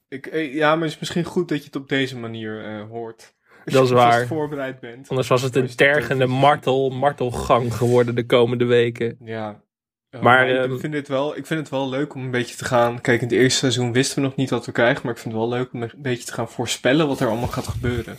ik, 0.08 0.30
ja, 0.54 0.74
maar 0.76 0.84
het 0.84 0.94
is 0.94 1.00
misschien 1.00 1.24
goed 1.24 1.50
dat 1.50 1.58
je 1.58 1.66
het 1.66 1.76
op 1.76 1.90
deze 1.90 2.18
manier 2.18 2.86
hoort. 2.90 3.34
Als 3.66 3.74
Dat 3.74 3.84
is 3.84 3.90
je 3.90 3.96
alvast 3.96 4.18
waar. 4.18 4.28
voorbereid 4.28 4.80
bent. 4.80 5.10
Anders 5.10 5.28
was 5.28 5.42
het 5.42 5.56
een 5.56 5.62
Als 5.62 5.72
je 5.72 5.86
op 5.86 5.92
tergende 5.94 6.26
martel, 6.28 6.90
martelgang 6.90 7.74
geworden 7.74 8.16
de 8.16 8.26
komende 8.26 8.66
weken. 8.66 9.18
Ja. 9.24 9.62
Ja, 10.10 10.22
Maar, 10.22 10.46
maar 10.46 10.48
ehm, 10.56 10.74
ik, 10.74 10.80
vind 10.80 10.94
het 10.94 11.08
wel, 11.08 11.38
ik 11.38 11.46
vind 11.46 11.60
het 11.60 11.70
wel 11.70 11.90
leuk 11.90 12.14
om 12.16 12.24
een 12.24 12.32
beetje 12.32 12.56
te 12.56 12.66
gaan. 12.66 13.02
Kijk, 13.02 13.22
in 13.22 13.28
het 13.28 13.38
eerste 13.38 13.60
seizoen 13.60 13.94
wisten 13.94 14.16
we 14.16 14.28
nog 14.28 14.36
niet 14.36 14.50
wat 14.50 14.66
we 14.66 14.72
krijgen. 14.72 15.02
Maar 15.04 15.14
ik 15.14 15.20
vind 15.20 15.34
het 15.34 15.44
wel 15.44 15.52
leuk 15.52 15.74
om 15.74 15.82
een 15.82 15.92
beetje 15.98 16.26
te 16.26 16.34
gaan 16.34 16.50
voorspellen 16.50 17.08
wat 17.08 17.20
er 17.20 17.28
allemaal 17.28 17.48
gaat 17.48 17.68
gebeuren. 17.68 18.18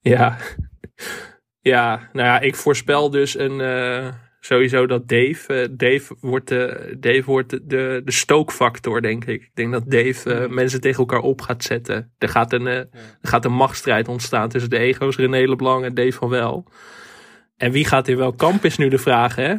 Ja. 0.00 0.36
Ja, 1.60 2.08
nou 2.12 2.26
ja, 2.26 2.40
ik 2.40 2.56
voorspel 2.56 3.10
dus 3.10 3.38
een, 3.38 3.60
eh, 3.60 4.08
sowieso 4.40 4.86
dat 4.86 5.08
Dave, 5.08 5.54
eh, 5.54 5.68
Dave 5.70 6.16
wordt, 6.20 6.48
de, 6.48 6.96
Dave 7.00 7.24
wordt 7.24 7.50
de, 7.50 7.66
de, 7.66 8.00
de 8.04 8.12
stookfactor, 8.12 9.02
denk 9.02 9.24
ik. 9.24 9.42
Ik 9.42 9.50
denk 9.54 9.72
dat 9.72 9.90
Dave 9.90 10.32
eh, 10.32 10.36
Hmm. 10.38 10.54
mensen 10.54 10.80
tegen 10.80 10.98
elkaar 10.98 11.20
op 11.20 11.40
gaat 11.40 11.62
zetten. 11.64 12.12
Er 12.18 12.28
gaat 12.28 12.52
een, 12.52 12.66
eh, 12.66 12.76
er 12.76 12.88
gaat 13.22 13.44
een 13.44 13.52
machtsstrijd 13.52 14.08
ontstaan 14.08 14.48
tussen 14.48 14.70
de 14.70 14.78
ego's 14.78 15.16
René 15.16 15.48
Leblanc 15.48 15.84
en 15.84 15.94
Dave 15.94 16.12
van 16.12 16.28
Wel. 16.28 16.64
En 17.56 17.72
wie 17.72 17.84
gaat 17.84 18.08
in 18.08 18.16
welk 18.16 18.38
kamp 18.38 18.64
is 18.64 18.76
nu 18.76 18.88
de 18.88 18.98
vraag, 18.98 19.34
hè? 19.34 19.54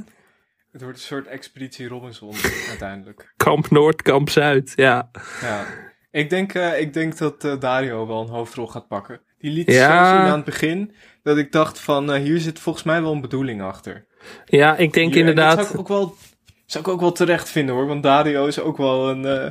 Het 0.71 0.81
wordt 0.81 0.97
een 0.97 1.03
soort 1.03 1.27
expeditie 1.27 1.87
Robinson 1.87 2.33
uiteindelijk. 2.69 3.33
Kamp 3.37 3.69
Noord, 3.69 4.01
kamp 4.01 4.29
Zuid, 4.29 4.73
ja. 4.75 5.11
Ja. 5.41 5.65
Ik 6.11 6.29
denk, 6.29 6.53
ik 6.53 6.93
denk 6.93 7.17
dat 7.17 7.41
Dario 7.59 8.07
wel 8.07 8.21
een 8.21 8.29
hoofdrol 8.29 8.67
gaat 8.67 8.87
pakken. 8.87 9.21
Die 9.39 9.51
liet 9.51 9.71
Ja. 9.71 10.09
zo 10.09 10.15
zien 10.15 10.25
aan 10.29 10.35
het 10.35 10.45
begin 10.45 10.93
dat 11.23 11.37
ik 11.37 11.51
dacht 11.51 11.79
van 11.79 12.11
eh, 12.11 12.21
hier 12.21 12.39
zit 12.39 12.59
volgens 12.59 12.83
mij 12.85 13.01
wel 13.01 13.11
een 13.11 13.21
bedoeling 13.21 13.61
achter. 13.61 14.05
Ja, 14.45 14.75
ik 14.77 14.93
denk 14.93 15.09
Hier- 15.11 15.19
inderdaad... 15.19 15.57
Dat 15.57 15.65
zou 15.65 15.73
ik, 15.73 15.79
ook 15.79 15.87
wel, 15.87 16.15
zou 16.65 16.83
ik 16.83 16.89
ook 16.89 16.99
wel 16.99 17.11
terecht 17.11 17.49
vinden 17.49 17.75
hoor. 17.75 17.87
Want 17.87 18.03
Dario 18.03 18.45
is 18.45 18.59
ook 18.59 18.77
wel 18.77 19.09
een, 19.09 19.25
eh, 19.25 19.49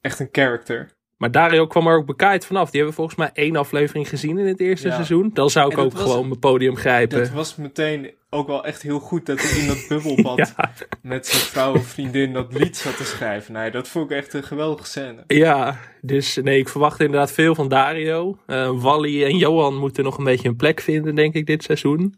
echt 0.00 0.18
een 0.20 0.28
character. 0.32 0.90
Maar 1.20 1.30
Dario 1.30 1.66
kwam 1.66 1.86
er 1.86 1.96
ook 1.96 2.06
bekaaid 2.06 2.46
vanaf. 2.46 2.66
Die 2.70 2.76
hebben 2.78 2.94
volgens 2.96 3.16
mij 3.16 3.30
één 3.32 3.56
aflevering 3.56 4.08
gezien 4.08 4.38
in 4.38 4.46
het 4.46 4.60
eerste 4.60 4.88
Ja. 4.88 4.94
seizoen. 4.94 5.30
Dan 5.34 5.50
zou 5.50 5.70
ik 5.72 5.78
ook 5.78 5.92
was- 5.92 6.02
gewoon 6.02 6.28
mijn 6.28 6.38
podium 6.40 6.76
grijpen. 6.76 7.18
Dat 7.18 7.30
was 7.30 7.56
meteen 7.56 8.10
ook 8.30 8.46
wel 8.46 8.64
echt 8.64 8.82
heel 8.82 8.98
goed 8.98 9.26
dat 9.26 9.40
hij 9.42 9.60
in 9.60 9.66
dat 9.66 9.84
bubbelbad 9.88 10.36
Ja, 10.56 10.72
met 11.02 11.26
zijn 11.26 11.42
vrouw 11.42 11.74
of 11.74 11.86
vriendin 11.86 12.32
dat 12.32 12.52
lied 12.52 12.76
zat 12.76 12.96
te 12.96 13.04
schrijven. 13.04 13.52
Nee, 13.52 13.70
dat 13.70 13.88
vond 13.88 14.10
ik 14.10 14.16
echt 14.16 14.34
een 14.34 14.42
geweldige 14.42 14.86
scène. 14.86 15.24
ja, 15.26 15.78
dus 16.00 16.36
nee, 16.42 16.58
ik 16.58 16.68
verwacht 16.68 17.00
inderdaad 17.00 17.32
veel 17.32 17.54
van 17.54 17.68
Dario. 17.68 18.38
Eh, 18.46 18.70
Wally 18.82 19.24
en 19.24 19.36
Johan 19.36 19.76
moeten 19.76 20.04
nog 20.04 20.18
een 20.18 20.24
beetje 20.24 20.48
een 20.48 20.56
plek 20.56 20.80
vinden, 20.80 21.14
denk 21.14 21.34
ik, 21.34 21.46
dit 21.46 21.62
seizoen. 21.62 22.14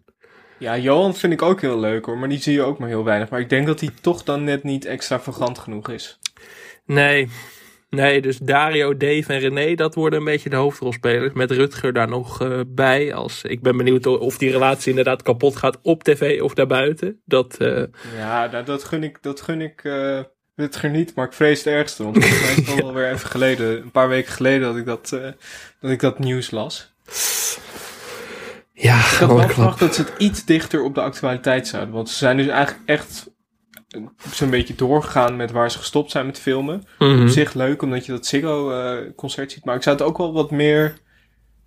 Ja, 0.58 0.78
Johan 0.78 1.14
vind 1.14 1.32
ik 1.32 1.42
ook 1.42 1.60
heel 1.60 1.78
leuk 1.80 2.04
hoor, 2.04 2.18
maar 2.18 2.28
die 2.28 2.40
zie 2.40 2.52
je 2.52 2.62
ook 2.62 2.78
maar 2.78 2.88
heel 2.88 3.04
weinig. 3.04 3.28
Maar 3.30 3.40
ik 3.40 3.48
denk 3.48 3.66
dat 3.66 3.80
hij 3.80 3.90
toch 4.00 4.22
dan 4.22 4.44
net 4.44 4.62
niet 4.62 4.84
extravagant 4.84 5.58
genoeg 5.58 5.88
is. 5.90 6.18
Nee, 6.86 7.28
nee, 7.96 8.20
dus 8.20 8.38
Dario, 8.38 8.96
Dave 8.96 9.32
en 9.32 9.38
René, 9.38 9.74
dat 9.74 9.94
worden 9.94 10.18
een 10.18 10.24
beetje 10.24 10.48
de 10.48 10.56
hoofdrolspelers. 10.56 11.32
Met 11.32 11.50
Rutger 11.50 11.92
daar 11.92 12.08
nog 12.08 12.40
eh, 12.40 12.60
bij. 12.66 13.14
Als, 13.14 13.42
ik 13.42 13.62
ben 13.62 13.76
benieuwd 13.76 14.06
of 14.06 14.38
die 14.38 14.50
relatie 14.50 14.88
inderdaad 14.88 15.22
kapot 15.22 15.56
gaat 15.56 15.78
op 15.82 16.02
tv 16.02 16.42
of 16.42 16.54
daarbuiten. 16.54 17.20
Dat, 17.24 17.56
eh, 17.56 17.82
Ja, 18.16 18.46
nou, 18.46 18.64
dat 18.64 18.84
gun 18.84 19.02
ik, 19.02 19.18
dat 19.20 19.40
gun 19.40 19.60
ik 19.60 19.84
eh 19.84 20.20
Rutger 20.54 20.90
niet, 20.90 21.14
maar 21.14 21.26
ik 21.26 21.32
vrees 21.32 21.58
het 21.58 21.74
ergste. 21.74 22.02
Want 22.02 22.16
volgens 22.18 22.40
mij 22.40 22.50
is 22.50 22.56
het 22.66 22.68
al 22.68 22.76
wel 22.76 22.94
weer 22.94 23.12
even 23.12 23.28
geleden, 23.30 23.82
een 23.82 23.90
paar 23.90 24.08
weken 24.08 24.32
geleden 24.32 24.60
dat 24.60 24.76
ik 24.76 24.86
dat, 24.86 25.08
dat, 25.80 25.90
ik 25.90 26.00
dat 26.00 26.18
nieuws 26.18 26.50
las. 26.50 26.92
ja, 28.72 28.98
Ik 28.98 29.04
had 29.04 29.28
wel 29.28 29.48
verwacht 29.48 29.78
dat 29.78 29.94
ze 29.94 30.02
het 30.02 30.12
iets 30.18 30.44
dichter 30.44 30.82
op 30.82 30.94
de 30.94 31.00
actualiteit 31.00 31.68
zouden. 31.68 31.94
Want 31.94 32.08
ze 32.08 32.16
zijn 32.16 32.36
dus 32.36 32.46
eigenlijk 32.46 32.88
echt 32.88 33.31
zo'n 34.32 34.50
beetje 34.50 34.74
doorgegaan 34.74 35.36
met 35.36 35.50
waar 35.50 35.70
ze 35.70 35.78
gestopt 35.78 36.10
zijn 36.10 36.26
met 36.26 36.38
filmen. 36.38 36.84
Mhm. 36.98 37.22
Op 37.22 37.28
zich 37.28 37.54
leuk, 37.54 37.82
omdat 37.82 38.06
je 38.06 38.12
dat 38.12 38.26
Ziggo-concert 38.26 39.52
ziet. 39.52 39.64
Maar 39.64 39.76
ik 39.76 39.82
zou 39.82 39.96
het 39.96 40.04
ook 40.04 40.18
wel 40.18 40.32
wat 40.32 40.50
meer 40.50 40.94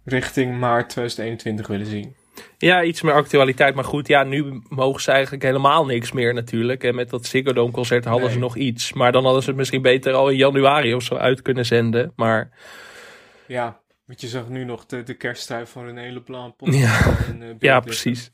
richting 0.05 0.59
maart 0.59 0.89
2021 0.89 1.67
willen 1.67 1.85
zien. 1.85 2.15
Ja, 2.57 2.83
iets 2.83 3.01
meer 3.01 3.13
actualiteit. 3.13 3.75
Maar 3.75 3.83
goed, 3.83 4.07
ja, 4.07 4.23
nu 4.23 4.61
mogen 4.69 5.01
ze 5.01 5.11
eigenlijk 5.11 5.43
helemaal 5.43 5.85
niks 5.85 6.11
meer 6.11 6.33
natuurlijk. 6.33 6.83
En 6.83 6.95
met 6.95 7.09
dat 7.09 7.25
Ziggo 7.25 7.53
Dome 7.53 7.71
concert 7.71 8.05
hadden 8.05 8.31
ze 8.31 8.39
nog 8.39 8.55
iets. 8.55 8.93
Maar 8.93 9.11
dan 9.11 9.23
hadden 9.23 9.41
ze 9.41 9.49
het 9.49 9.57
misschien 9.57 9.81
beter 9.81 10.13
al 10.13 10.29
in 10.29 10.38
januari 10.38 10.93
of 10.93 11.03
zo 11.03 11.15
uit 11.15 11.41
kunnen 11.41 11.65
zenden. 11.65 12.13
Maar 12.15 12.49
Ja, 13.47 13.79
want 14.05 14.21
je 14.21 14.27
zag 14.27 14.49
nu 14.49 14.63
nog 14.63 14.85
de, 14.85 15.03
de 15.03 15.13
kersttrui 15.13 15.65
van 15.65 15.85
René 15.85 16.13
Leblanc. 16.13 16.53
Ja. 16.59 17.17
En, 17.27 17.41
eh, 17.41 17.47
ja, 17.47 17.55
beeldlichten. 17.55 17.81
precies. 17.81 18.31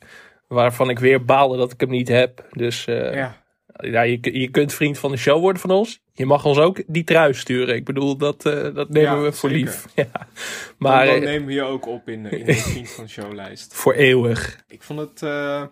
Waarvan 0.47 0.89
ik 0.89 0.99
weer 0.99 1.25
baalde 1.25 1.57
dat 1.57 1.71
ik 1.71 1.79
hem 1.79 1.89
niet 1.89 2.07
heb. 2.07 2.45
Dus 2.51 2.87
eh, 2.87 3.13
ja. 3.13 3.41
Ja, 3.73 4.01
je, 4.01 4.39
je 4.39 4.49
kunt 4.49 4.73
vriend 4.73 4.97
van 4.97 5.11
de 5.11 5.17
show 5.17 5.39
worden 5.39 5.61
van 5.61 5.71
ons. 5.71 5.99
Je 6.13 6.25
mag 6.25 6.45
ons 6.45 6.57
ook 6.57 6.81
die 6.87 7.03
trui 7.03 7.33
sturen. 7.33 7.75
Ik 7.75 7.85
bedoel, 7.85 8.17
dat, 8.17 8.45
eh, 8.45 8.53
dat 8.75 8.89
nemen 8.89 9.11
Ja, 9.15 9.21
we 9.21 9.31
voor 9.31 9.49
zeker. 9.49 9.65
lief. 9.65 9.85
Ja. 9.95 10.09
maar 10.11 10.27
Maar 10.77 11.05
dan, 11.05 11.15
eh, 11.15 11.21
nemen 11.21 11.47
we 11.47 11.53
je 11.53 11.63
ook 11.63 11.85
op 11.85 12.09
in, 12.09 12.25
in 12.25 12.45
de 12.45 12.53
vriend 12.53 12.89
van 12.89 13.03
de 13.03 13.09
showlijst. 13.09 13.73
voor 13.81 13.93
eeuwig. 13.93 14.63
Ik 14.67 14.83
vond 14.83 14.99
het, 14.99 15.21
eh, 15.21 15.63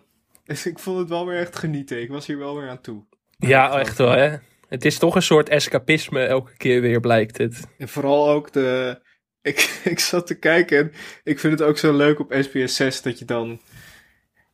ik 0.73 0.79
vond 0.79 0.99
het 0.99 1.09
wel 1.09 1.25
weer 1.25 1.39
echt 1.39 1.55
genieten. 1.55 2.01
Ik 2.01 2.09
was 2.09 2.27
hier 2.27 2.37
wel 2.37 2.55
weer 2.59 2.69
aan 2.69 2.81
toe. 2.81 3.03
Ja, 3.37 3.79
echt 3.79 3.97
wel 3.97 4.11
hè. 4.11 4.35
Het 4.67 4.85
is 4.85 4.97
toch 4.97 5.15
een 5.15 5.21
soort 5.21 5.49
escapisme 5.49 6.25
elke 6.25 6.57
keer 6.57 6.81
weer, 6.81 6.99
blijkt 6.99 7.37
het. 7.37 7.67
En 7.77 7.89
vooral 7.89 8.29
ook 8.29 8.51
de. 8.51 8.99
Ik, 9.41 9.81
ik 9.83 9.99
zat 9.99 10.27
te 10.27 10.39
kijken 10.39 10.77
en 10.77 10.91
ik 11.23 11.39
vind 11.39 11.59
het 11.59 11.67
ook 11.67 11.77
zo 11.77 11.93
leuk 11.93 12.19
op 12.19 12.35
SBS 12.39 12.75
6 12.75 13.01
dat 13.01 13.19
je 13.19 13.25
dan. 13.25 13.59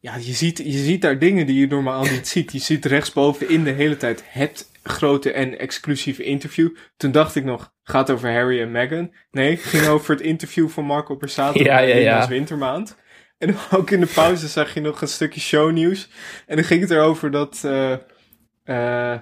Ja, 0.05 0.15
je 0.15 0.33
ziet, 0.33 0.57
je 0.57 0.77
ziet 0.77 1.01
daar 1.01 1.19
dingen 1.19 1.45
die 1.45 1.59
je 1.59 1.67
normaal 1.67 2.03
niet 2.03 2.27
ziet. 2.27 2.51
Je 2.51 2.59
ziet 2.59 2.85
rechtsbovenin 2.85 3.63
de 3.63 3.71
hele 3.71 3.97
tijd 3.97 4.23
het 4.27 4.71
grote 4.83 5.31
en 5.31 5.59
exclusieve 5.59 6.23
interview. 6.23 6.69
Toen 6.97 7.11
dacht 7.11 7.35
ik 7.35 7.43
nog, 7.43 7.73
gaat 7.83 8.09
over 8.09 8.31
Harry 8.31 8.61
en 8.61 8.71
Meghan. 8.71 9.13
Nee, 9.31 9.51
het 9.51 9.63
ging 9.63 9.87
over 9.87 10.15
het 10.15 10.23
interview 10.23 10.69
van 10.69 10.85
Marco 10.85 11.17
Borsato 11.17 11.63
Ja, 11.63 11.79
ja, 11.79 11.95
ja. 11.95 12.27
Wintermaand. 12.27 12.97
En 13.37 13.55
ook 13.77 13.91
in 13.91 13.99
de 13.99 14.11
pauze 14.13 14.47
zag 14.47 14.73
je 14.73 14.81
nog 14.81 15.01
een 15.01 15.07
stukje 15.07 15.39
shownieuws. 15.39 16.09
En 16.47 16.55
dan 16.55 16.65
ging 16.65 16.81
het 16.81 16.91
erover 16.91 17.31
dat... 17.31 17.61
eh, 17.63 17.93
eh, 18.63 19.19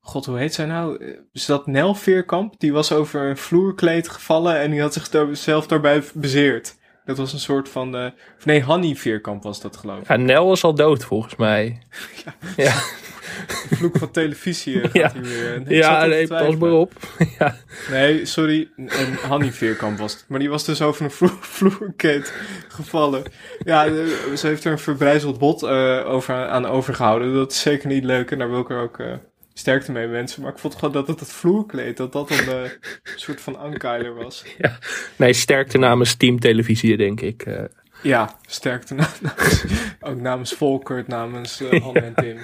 God, 0.00 0.26
hoe 0.26 0.38
heet 0.38 0.54
zij 0.54 0.66
nou? 0.66 1.16
Is 1.32 1.46
dat 1.46 1.66
Nel 1.66 1.94
Veerkamp? 1.94 2.54
Die 2.58 2.72
was 2.72 2.92
over 2.92 3.20
een 3.22 3.36
vloerkleed 3.36 4.08
gevallen 4.08 4.60
en 4.60 4.70
die 4.70 4.80
had 4.80 4.94
zichzelf 4.94 5.66
daarbij 5.66 6.02
bezeerd. 6.14 6.80
Dat 7.04 7.16
was 7.18 7.32
een 7.32 7.38
soort 7.38 7.68
van... 7.68 7.96
eh, 7.96 8.06
of 8.38 8.44
nee, 8.44 8.62
Hanny 8.62 8.94
Veerkamp 8.94 9.42
was 9.42 9.60
dat 9.60 9.76
geloof 9.76 9.98
ik. 9.98 10.08
Ja, 10.08 10.16
Nel 10.16 10.52
is 10.52 10.64
al 10.64 10.74
dood 10.74 11.04
volgens 11.04 11.36
mij. 11.36 11.78
Ja, 12.56 12.72
De 13.68 13.76
vloek 13.76 13.98
van 13.98 14.10
televisie 14.10 14.80
eh, 14.80 14.82
gaat 14.90 14.92
Ja. 14.92 15.12
hier 15.12 15.22
weer. 15.22 15.54
Ik 15.54 15.68
ja 15.70 16.06
nee, 16.06 16.26
pas 16.26 16.56
maar 16.56 16.70
op. 16.72 16.92
ja. 17.38 17.56
Nee, 17.90 18.24
sorry. 18.26 18.68
En 18.76 19.14
Hanny 19.28 19.52
Veerkamp 19.52 19.98
was 19.98 20.12
het. 20.12 20.24
Maar 20.28 20.38
die 20.38 20.50
was 20.50 20.64
dus 20.64 20.82
over 20.82 21.04
een 21.04 21.10
vloer, 21.10 21.36
vloerkleed 21.40 22.32
gevallen. 22.68 23.22
Ja, 23.64 23.86
eh, 23.86 23.92
ze 24.36 24.46
heeft 24.46 24.64
er 24.64 24.72
een 24.72 24.78
verbrijzeld 24.78 25.38
bot 25.38 25.62
eh, 25.62 26.02
over, 26.06 26.34
aan 26.48 26.66
overgehouden. 26.66 27.34
Dat 27.34 27.52
is 27.52 27.60
zeker 27.60 27.88
niet 27.88 28.04
leuk 28.04 28.30
en 28.30 28.38
daar 28.38 28.50
wil 28.50 28.60
ik 28.60 28.70
er 28.70 28.80
ook... 28.82 28.98
eh, 28.98 29.12
Sterkte 29.54 29.92
mee 29.92 30.06
mensen, 30.06 30.42
maar 30.42 30.52
ik 30.52 30.58
vond 30.58 30.74
gewoon 30.74 30.92
dat 30.92 31.06
het 31.06 31.20
het 31.20 31.32
vloerkleed, 31.32 31.96
dat 31.96 32.12
dat 32.12 32.30
een 32.30 32.48
eh, 32.48 32.70
soort 33.16 33.40
van 33.40 33.58
ankeiler 33.58 34.14
was. 34.14 34.44
Nee, 35.16 35.32
sterkte 35.32 35.78
namens 35.78 36.14
Team 36.14 36.40
Televisie, 36.40 36.96
denk 36.96 37.20
ik. 37.20 37.42
eh. 37.42 37.62
Ja, 38.02 38.38
sterkte 38.46 38.94
na- 38.94 39.08
namens, 39.20 39.64
ook 40.00 40.20
namens 40.20 40.52
Volkert, 40.52 41.06
namens 41.08 41.60
eh 41.60 41.82
Han 41.82 41.94
en 41.94 42.14
Tim, 42.14 42.38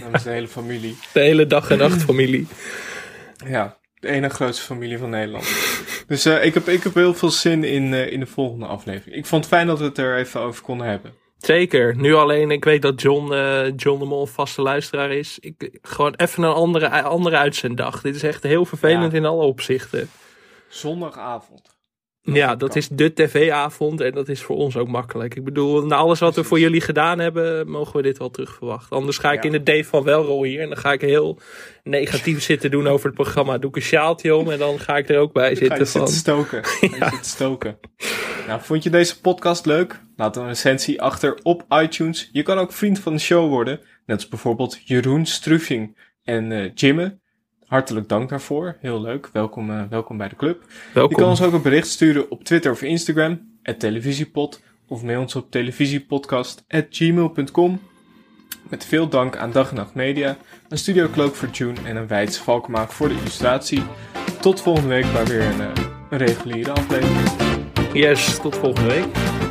namens 0.00 0.22
de 0.22 0.30
hele 0.30 0.48
familie. 0.48 0.96
de 1.12 1.20
hele 1.20 1.46
dag 1.46 1.70
en 1.70 1.78
nacht 1.78 2.02
familie. 2.10 2.46
Ja, 3.46 3.76
de 4.00 4.08
ene 4.08 4.28
grootste 4.28 4.64
familie 4.64 4.98
van 4.98 5.10
Nederland. 5.10 5.44
Dus 6.06 6.26
ik, 6.26 6.54
heb, 6.54 6.68
ik 6.68 6.82
heb 6.82 6.94
heel 6.94 7.14
veel 7.14 7.30
zin 7.30 7.64
in, 7.64 7.94
in 7.94 8.20
de 8.20 8.26
volgende 8.26 8.66
aflevering. 8.66 9.16
Ik 9.16 9.26
vond 9.26 9.44
het 9.44 9.52
fijn 9.54 9.66
dat 9.66 9.78
we 9.78 9.84
het 9.84 9.98
er 9.98 10.16
even 10.16 10.40
over 10.40 10.62
konden 10.62 10.86
hebben. 10.86 11.12
Zeker. 11.46 11.96
Nu 11.96 12.14
alleen, 12.14 12.50
ik 12.50 12.64
weet 12.64 12.82
dat 12.82 13.00
John, 13.02 13.32
eh, 13.32 13.66
John 13.76 13.98
de 13.98 14.04
Mol 14.04 14.20
een 14.20 14.26
vaste 14.26 14.62
luisteraar 14.62 15.10
is. 15.12 15.38
Ik, 15.40 15.78
gewoon 15.82 16.14
even 16.16 16.42
een 16.42 16.52
andere, 16.52 17.02
andere 17.02 17.36
uitzenddag. 17.36 18.00
Dit 18.00 18.14
is 18.14 18.22
echt 18.22 18.42
heel 18.42 18.64
vervelend 18.64 19.12
Ja. 19.12 19.18
in 19.18 19.24
alle 19.24 19.44
opzichten. 19.44 20.10
Zondagavond. 20.68 21.70
Ja, 22.24 22.56
dat 22.56 22.76
is 22.76 22.88
de 22.88 23.12
tv-avond 23.12 24.00
en 24.00 24.12
dat 24.12 24.28
is 24.28 24.42
voor 24.42 24.56
ons 24.56 24.76
ook 24.76 24.88
makkelijk. 24.88 25.34
Ik 25.34 25.44
bedoel, 25.44 25.86
na 25.86 25.96
alles 25.96 26.18
wat 26.20 26.34
we 26.34 26.44
voor 26.44 26.58
jullie 26.58 26.80
gedaan 26.80 27.18
hebben, 27.18 27.68
mogen 27.70 27.96
we 27.96 28.02
dit 28.02 28.18
wel 28.18 28.30
terug 28.30 28.54
verwachten. 28.54 28.96
Anders 28.96 29.18
ga 29.18 29.32
ik 29.32 29.42
Ja. 29.42 29.50
in 29.50 29.52
de 29.52 29.62
Dave 29.62 29.84
van 29.84 30.02
Welrol 30.02 30.42
hier 30.44 30.60
en 30.60 30.68
dan 30.68 30.78
ga 30.78 30.92
ik 30.92 31.00
heel 31.00 31.38
negatief 31.84 32.42
zitten 32.52 32.70
doen 32.70 32.86
over 32.86 33.06
het 33.06 33.14
programma. 33.14 33.58
Doe 33.58 33.70
ik 33.70 33.76
een 33.76 33.82
sjaaltje 33.82 34.36
om 34.36 34.50
en 34.50 34.58
dan 34.58 34.78
ga 34.78 34.96
ik 34.96 35.08
er 35.08 35.18
ook 35.18 35.32
bij 35.32 35.54
Dan 35.54 35.56
ga 35.56 35.62
je 35.64 35.68
zitten 35.84 35.86
van... 36.00 36.08
zitten 36.08 36.16
stoken. 36.34 36.64
Ga 36.64 36.86
je 36.86 36.88
zitten 37.10 37.24
stoken. 37.30 37.78
Nou, 38.52 38.64
vond 38.64 38.82
je 38.82 38.90
deze 38.90 39.20
podcast 39.20 39.66
leuk? 39.66 40.00
Laat 40.16 40.36
een 40.36 40.46
recensie 40.46 41.02
achter 41.02 41.38
op 41.42 41.64
iTunes. 41.68 42.28
Je 42.32 42.42
kan 42.42 42.58
ook 42.58 42.72
vriend 42.72 42.98
van 42.98 43.12
de 43.12 43.18
show 43.18 43.48
worden. 43.48 43.80
Net 44.06 44.16
als 44.16 44.28
bijvoorbeeld 44.28 44.78
Jeroen 44.84 45.26
Struffing 45.26 45.98
en 46.24 46.50
uh, 46.50 46.70
Jimme. 46.74 47.18
Hartelijk 47.66 48.08
dank 48.08 48.28
daarvoor. 48.28 48.76
Heel 48.80 49.00
leuk. 49.00 49.28
Welkom, 49.32 49.70
uh, 49.70 49.82
welkom 49.90 50.16
bij 50.16 50.28
de 50.28 50.36
club. 50.36 50.64
Welkom. 50.94 51.16
Je 51.16 51.22
kan 51.22 51.28
ons 51.28 51.42
ook 51.42 51.52
een 51.52 51.62
bericht 51.62 51.88
sturen 51.88 52.30
op 52.30 52.44
Twitter 52.44 52.72
of 52.72 52.82
Instagram. 52.82 53.58
televisiepod. 53.78 54.62
Of 54.88 55.02
mail 55.02 55.20
ons 55.20 55.36
op 55.36 55.50
televisiepodcast.gmail.com. 55.50 57.80
Met 58.68 58.84
veel 58.84 59.08
dank 59.08 59.36
aan 59.36 59.52
Dag 59.52 59.70
en 59.70 59.76
Nacht 59.76 59.94
Media, 59.94 60.36
een 60.68 60.78
Studio 60.78 61.08
Cloak 61.12 61.34
voor 61.34 61.48
June 61.48 61.80
en 61.84 61.96
een 61.96 62.06
Wijts 62.06 62.38
Valkmaak 62.38 62.92
voor 62.92 63.08
de 63.08 63.14
illustratie. 63.14 63.82
Tot 64.40 64.60
volgende 64.60 64.88
week 64.88 65.12
bij 65.12 65.24
weer 65.24 65.42
een, 65.42 65.60
uh, 65.60 65.70
een 66.10 66.18
reguliere 66.18 66.70
aflevering. 66.70 67.41
Yes, 67.92 68.38
tot 68.40 68.56
volgende 68.56 68.88
week. 68.94 69.41